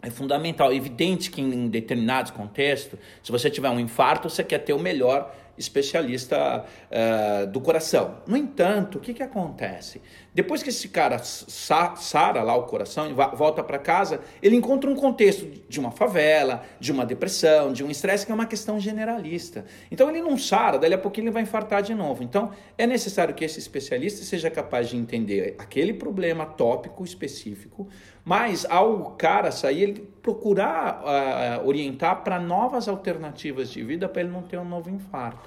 é 0.00 0.10
fundamental. 0.10 0.70
É 0.70 0.76
evidente 0.76 1.30
que 1.30 1.40
em 1.40 1.68
determinados 1.68 2.30
contextos, 2.30 2.98
se 3.22 3.32
você 3.32 3.50
tiver 3.50 3.70
um 3.70 3.80
infarto, 3.80 4.28
você 4.28 4.44
quer 4.44 4.58
ter 4.58 4.72
o 4.72 4.78
melhor 4.78 5.34
especialista 5.56 6.64
uh, 6.90 7.46
do 7.46 7.60
coração. 7.60 8.16
No 8.26 8.36
entanto, 8.36 8.98
o 8.98 9.00
que, 9.00 9.12
que 9.14 9.22
acontece? 9.22 10.00
Depois 10.34 10.62
que 10.62 10.70
esse 10.70 10.88
cara 10.88 11.18
sara 11.18 12.42
lá 12.42 12.56
o 12.56 12.62
coração 12.62 13.10
e 13.10 13.12
volta 13.12 13.62
para 13.62 13.78
casa, 13.78 14.20
ele 14.42 14.56
encontra 14.56 14.90
um 14.90 14.94
contexto 14.94 15.46
de 15.68 15.78
uma 15.78 15.90
favela, 15.90 16.62
de 16.80 16.90
uma 16.90 17.04
depressão, 17.04 17.70
de 17.70 17.84
um 17.84 17.90
estresse 17.90 18.24
que 18.24 18.32
é 18.32 18.34
uma 18.34 18.46
questão 18.46 18.80
generalista. 18.80 19.66
Então 19.90 20.08
ele 20.08 20.22
não 20.22 20.38
sara, 20.38 20.78
dali 20.78 20.94
a 20.94 20.98
pouquinho 20.98 21.26
ele 21.26 21.32
vai 21.32 21.42
infartar 21.42 21.82
de 21.82 21.94
novo. 21.94 22.22
Então 22.22 22.50
é 22.78 22.86
necessário 22.86 23.34
que 23.34 23.44
esse 23.44 23.58
especialista 23.58 24.24
seja 24.24 24.50
capaz 24.50 24.88
de 24.88 24.96
entender 24.96 25.54
aquele 25.58 25.92
problema 25.92 26.46
tópico 26.46 27.04
específico, 27.04 27.88
mas 28.24 28.64
ao 28.64 29.10
cara 29.16 29.50
sair, 29.50 29.82
ele 29.82 30.12
procurar 30.22 31.02
uh, 31.02 31.66
orientar 31.66 32.22
para 32.22 32.38
novas 32.38 32.88
alternativas 32.88 33.70
de 33.70 33.82
vida 33.82 34.08
para 34.08 34.22
ele 34.22 34.30
não 34.30 34.42
ter 34.42 34.56
um 34.58 34.64
novo 34.64 34.88
infarto. 34.88 35.41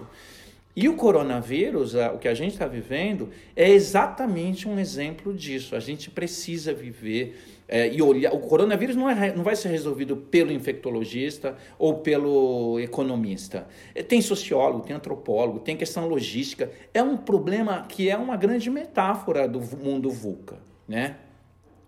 E 0.75 0.89
o 0.89 0.95
coronavírus, 0.95 1.95
o 1.95 2.17
que 2.17 2.27
a 2.27 2.33
gente 2.33 2.51
está 2.51 2.67
vivendo, 2.67 3.29
é 3.55 3.69
exatamente 3.69 4.67
um 4.67 4.77
exemplo 4.77 5.33
disso. 5.33 5.73
A 5.73 5.79
gente 5.79 6.11
precisa 6.11 6.73
viver 6.73 7.39
é, 7.65 7.87
e 7.93 8.01
olhar. 8.01 8.33
O 8.33 8.39
coronavírus 8.39 8.93
não, 8.93 9.09
é, 9.09 9.33
não 9.33 9.43
vai 9.43 9.55
ser 9.55 9.69
resolvido 9.69 10.17
pelo 10.17 10.51
infectologista 10.51 11.55
ou 11.79 11.99
pelo 11.99 12.77
economista. 12.79 13.67
É, 13.93 14.03
tem 14.03 14.21
sociólogo, 14.21 14.85
tem 14.85 14.93
antropólogo, 14.93 15.59
tem 15.59 15.77
questão 15.77 16.09
logística. 16.09 16.69
É 16.93 17.01
um 17.01 17.15
problema 17.15 17.85
que 17.87 18.09
é 18.09 18.17
uma 18.17 18.35
grande 18.35 18.69
metáfora 18.69 19.47
do 19.47 19.61
mundo 19.77 20.11
VUCA, 20.11 20.57
né? 20.85 21.15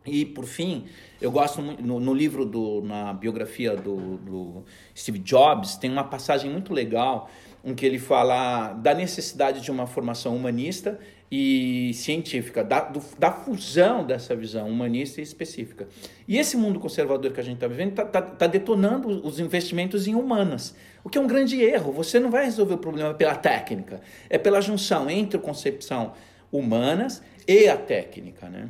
E, 0.06 0.26
por 0.26 0.46
fim, 0.46 0.86
eu 1.22 1.30
gosto 1.30 1.62
no, 1.62 2.00
no 2.00 2.14
livro, 2.14 2.46
do, 2.46 2.82
na 2.82 3.12
biografia 3.12 3.76
do, 3.76 4.16
do 4.18 4.64
Steve 4.96 5.20
Jobs, 5.20 5.76
tem 5.76 5.92
uma 5.92 6.06
passagem 6.06 6.50
muito 6.50 6.74
legal 6.74 7.30
em 7.68 7.76
que 7.76 7.86
ele 7.86 8.00
fala 8.00 8.72
da 8.72 8.94
necessidade 8.94 9.60
de 9.60 9.70
uma 9.70 9.86
formação 9.86 10.34
humanista 10.34 10.98
e 11.30 11.92
científica, 11.94 12.64
da, 12.64 12.80
do, 12.80 13.04
da 13.20 13.30
fusão 13.30 14.06
dessa 14.06 14.34
visão 14.34 14.70
humanista 14.70 15.20
e 15.20 15.24
específica. 15.24 15.86
E 16.26 16.38
esse 16.38 16.56
mundo 16.56 16.80
conservador 16.80 17.34
que 17.34 17.42
a 17.42 17.44
gente 17.44 17.56
está 17.56 17.68
vivendo 17.68 17.90
está 17.90 18.06
tá, 18.06 18.22
tá 18.22 18.48
detonando 18.48 19.10
os 19.10 19.38
investimentos 19.38 20.08
em 20.08 20.16
humanas, 20.16 20.78
o 21.04 21.10
que 21.10 21.18
é 21.18 21.22
um 21.22 21.28
grande 21.28 21.62
erro. 21.62 21.92
Você 21.92 22.22
não 22.22 22.32
vai 22.32 22.46
resolver 22.46 22.76
o 22.76 22.78
problema 22.78 23.14
pela 23.14 23.36
técnica, 23.36 24.00
é 24.30 24.38
pela 24.38 24.62
junção 24.62 25.10
entre 25.10 25.36
a 25.36 25.42
concepção 25.42 26.14
humanas 26.50 27.22
e 27.46 27.68
a 27.68 27.76
técnica, 27.76 28.48
né? 28.48 28.70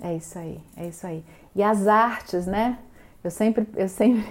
É 0.00 0.16
isso 0.16 0.36
aí, 0.36 0.58
é 0.76 0.88
isso 0.88 1.06
aí. 1.06 1.22
E 1.54 1.62
as 1.62 1.86
artes, 1.86 2.44
né? 2.44 2.76
Eu 3.22 3.30
sempre, 3.30 3.64
eu 3.76 3.88
sempre, 3.88 4.24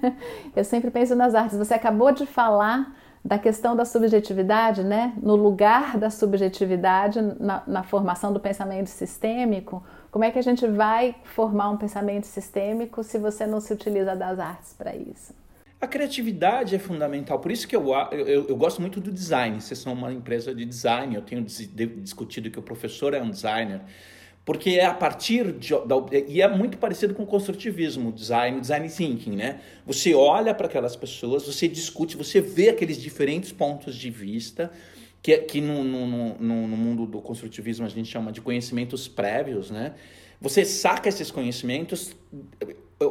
eu 0.54 0.64
sempre 0.64 0.90
penso 0.90 1.14
nas 1.16 1.34
artes. 1.34 1.56
Você 1.56 1.72
acabou 1.72 2.12
de 2.12 2.26
falar 2.26 2.94
da 3.28 3.38
questão 3.38 3.76
da 3.76 3.84
subjetividade, 3.84 4.82
né? 4.82 5.12
No 5.22 5.36
lugar 5.36 5.98
da 5.98 6.08
subjetividade 6.08 7.20
na, 7.20 7.62
na, 7.66 7.82
formação 7.82 8.32
do 8.32 8.40
pensamento 8.40 8.86
sistêmico, 8.86 9.84
como 10.10 10.24
é 10.24 10.30
que 10.30 10.38
a 10.38 10.42
gente 10.42 10.66
vai 10.66 11.14
formar 11.24 11.68
um 11.68 11.76
pensamento 11.76 12.24
sistêmico 12.24 13.04
se 13.04 13.18
você 13.18 13.46
não 13.46 13.60
se 13.60 13.70
utiliza 13.70 14.16
das 14.16 14.38
artes 14.38 14.72
para 14.72 14.96
isso? 14.96 15.34
A 15.78 15.86
criatividade 15.86 16.74
é 16.74 16.78
fundamental, 16.78 17.38
por 17.38 17.52
isso 17.52 17.68
que 17.68 17.76
eu, 17.76 17.92
eu, 18.12 18.48
eu, 18.48 18.56
gosto 18.56 18.80
muito 18.80 18.98
do 18.98 19.12
design. 19.12 19.60
Vocês 19.60 19.78
são 19.78 19.92
uma 19.92 20.10
empresa 20.10 20.54
de 20.54 20.64
design, 20.64 21.14
eu 21.14 21.20
tenho 21.20 21.44
discutido 21.44 22.50
que 22.50 22.58
o 22.58 22.62
professor 22.62 23.12
é 23.12 23.20
um 23.20 23.30
designer 23.30 23.82
porque 24.48 24.70
é 24.70 24.86
a 24.86 24.94
partir 24.94 25.52
de, 25.52 25.74
da, 25.84 25.96
e 26.26 26.40
é 26.40 26.48
muito 26.48 26.78
parecido 26.78 27.12
com 27.12 27.22
o 27.22 27.26
construtivismo, 27.26 28.10
design, 28.10 28.58
design 28.58 28.88
thinking, 28.88 29.36
né? 29.36 29.60
Você 29.84 30.14
olha 30.14 30.54
para 30.54 30.66
aquelas 30.66 30.96
pessoas, 30.96 31.44
você 31.44 31.68
discute, 31.68 32.16
você 32.16 32.40
vê 32.40 32.70
aqueles 32.70 32.98
diferentes 32.98 33.52
pontos 33.52 33.94
de 33.94 34.08
vista 34.08 34.72
que, 35.20 35.36
que 35.36 35.60
no, 35.60 35.84
no, 35.84 36.06
no, 36.38 36.66
no 36.66 36.76
mundo 36.78 37.04
do 37.04 37.20
construtivismo 37.20 37.84
a 37.84 37.90
gente 37.90 38.10
chama 38.10 38.32
de 38.32 38.40
conhecimentos 38.40 39.06
prévios, 39.06 39.70
né? 39.70 39.92
Você 40.40 40.64
saca 40.64 41.10
esses 41.10 41.30
conhecimentos, 41.30 42.16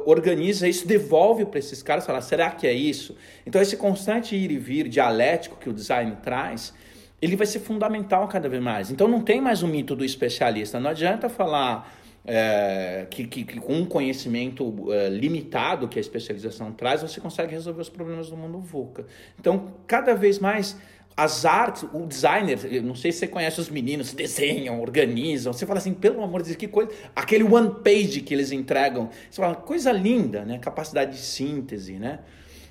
organiza 0.08 0.68
isso, 0.68 0.88
devolve 0.88 1.46
para 1.46 1.60
esses 1.60 1.84
caras, 1.84 2.04
fala, 2.04 2.20
será 2.20 2.50
que 2.50 2.66
é 2.66 2.74
isso? 2.74 3.16
Então 3.46 3.62
esse 3.62 3.78
constante 3.78 4.36
ir 4.36 4.50
e 4.50 4.58
vir 4.58 4.90
dialético 4.90 5.56
que 5.58 5.70
o 5.70 5.74
design 5.74 6.18
traz 6.24 6.74
ele 7.22 7.36
vai 7.36 7.48
ser 7.48 7.60
fundamental 7.60 8.28
cada 8.28 8.48
vez 8.48 8.62
mais. 8.62 8.92
Então 8.92 9.08
não 9.08 9.22
tem 9.22 9.42
mais 9.42 9.64
o 9.64 9.68
mito 9.68 9.96
do 9.96 10.06
especialista. 10.06 10.80
Não 10.80 10.90
adianta 10.90 11.30
falar 11.30 11.94
é, 12.26 13.08
que, 13.10 13.26
que, 13.26 13.44
que, 13.46 13.60
com 13.60 13.74
um 13.74 13.86
conhecimento 13.86 14.92
é, 14.92 15.10
limitado 15.10 15.88
que 15.88 15.98
a 15.98 16.02
especialização 16.02 16.72
traz, 16.74 17.02
você 17.02 17.22
consegue 17.22 17.54
resolver 17.54 17.82
os 17.82 17.90
problemas 17.90 18.30
do 18.30 18.36
mundo 18.36 18.60
VUCA. 18.60 19.06
Então, 19.40 19.74
cada 19.88 20.14
vez 20.14 20.38
mais 20.38 20.78
as 21.16 21.46
artes, 21.46 21.84
o 21.94 22.06
designer, 22.06 22.60
não 22.84 22.94
sei 22.94 23.12
se 23.12 23.20
você 23.20 23.28
conhece 23.28 23.60
os 23.60 23.70
meninos, 23.70 24.14
desenham, 24.14 24.80
organizam, 24.80 25.52
você 25.52 25.66
fala 25.66 25.80
assim, 25.80 25.94
pelo 25.94 26.22
amor 26.22 26.42
de 26.42 26.50
Deus, 26.50 26.58
que 26.58 26.68
coisa, 26.68 26.92
aquele 27.16 27.44
one 27.44 27.72
page 27.84 28.22
que 28.22 28.36
eles 28.36 28.52
entregam, 28.52 29.10
você 29.28 29.42
fala, 29.42 29.56
coisa 29.56 29.92
linda, 29.92 30.46
né? 30.46 30.60
Capacidade 30.60 31.14
de 31.14 31.18
síntese, 31.18 31.94
né? 31.94 32.20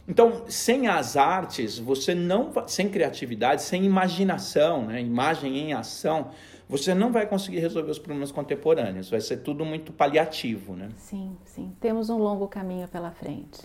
Então, 0.08 0.44
sem 0.48 0.86
as 0.86 1.16
artes, 1.16 1.78
você 1.78 2.14
não 2.14 2.52
sem 2.66 2.88
criatividade, 2.88 3.62
sem 3.62 3.84
imaginação, 3.84 4.86
né? 4.86 5.00
imagem 5.00 5.58
em 5.58 5.72
ação, 5.72 6.30
você 6.68 6.94
não 6.94 7.12
vai 7.12 7.26
conseguir 7.26 7.58
resolver 7.58 7.90
os 7.90 7.98
problemas 7.98 8.30
contemporâneos. 8.30 9.10
Vai 9.10 9.20
ser 9.20 9.38
tudo 9.38 9.64
muito 9.64 9.92
paliativo, 9.92 10.74
né? 10.74 10.90
Sim, 10.96 11.36
sim. 11.44 11.72
Temos 11.80 12.08
um 12.08 12.18
longo 12.18 12.46
caminho 12.46 12.86
pela 12.88 13.10
frente. 13.10 13.62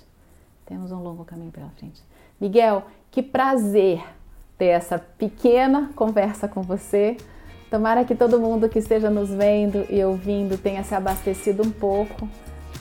Temos 0.65 0.91
um 0.91 1.01
longo 1.01 1.25
caminho 1.25 1.51
pela 1.51 1.69
frente. 1.71 2.01
Miguel, 2.39 2.86
que 3.12 3.21
prazer 3.21 4.04
ter 4.58 4.67
essa 4.67 4.97
pequena 4.97 5.91
conversa 5.95 6.47
com 6.47 6.62
você. 6.62 7.17
Tomara 7.69 8.04
que 8.04 8.15
todo 8.15 8.39
mundo 8.39 8.69
que 8.69 8.80
esteja 8.80 9.10
nos 9.10 9.30
vendo 9.30 9.86
e 9.89 10.04
ouvindo 10.04 10.58
tenha 10.58 10.84
se 10.84 10.93
abastecido 10.93 11.63
um 11.63 11.71
pouco 11.71 12.27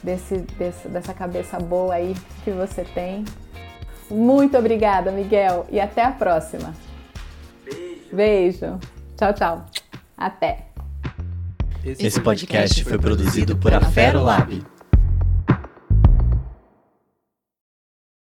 desse, 0.02 0.38
desse, 0.58 0.88
dessa 0.88 1.14
cabeça 1.14 1.58
boa 1.58 1.94
aí 1.94 2.14
que 2.44 2.50
você 2.50 2.84
tem. 2.84 3.24
Muito 4.10 4.58
obrigada, 4.58 5.10
Miguel, 5.10 5.66
e 5.70 5.78
até 5.78 6.04
a 6.04 6.10
próxima. 6.10 6.74
Beijo. 7.64 8.00
Beijo. 8.12 8.78
Tchau, 9.16 9.32
tchau. 9.32 9.66
Até. 10.16 10.66
Esse 11.84 12.20
podcast 12.20 12.84
foi 12.84 12.98
produzido 12.98 13.56
por 13.56 13.72
Afero 13.72 14.22
Lab. 14.22 14.62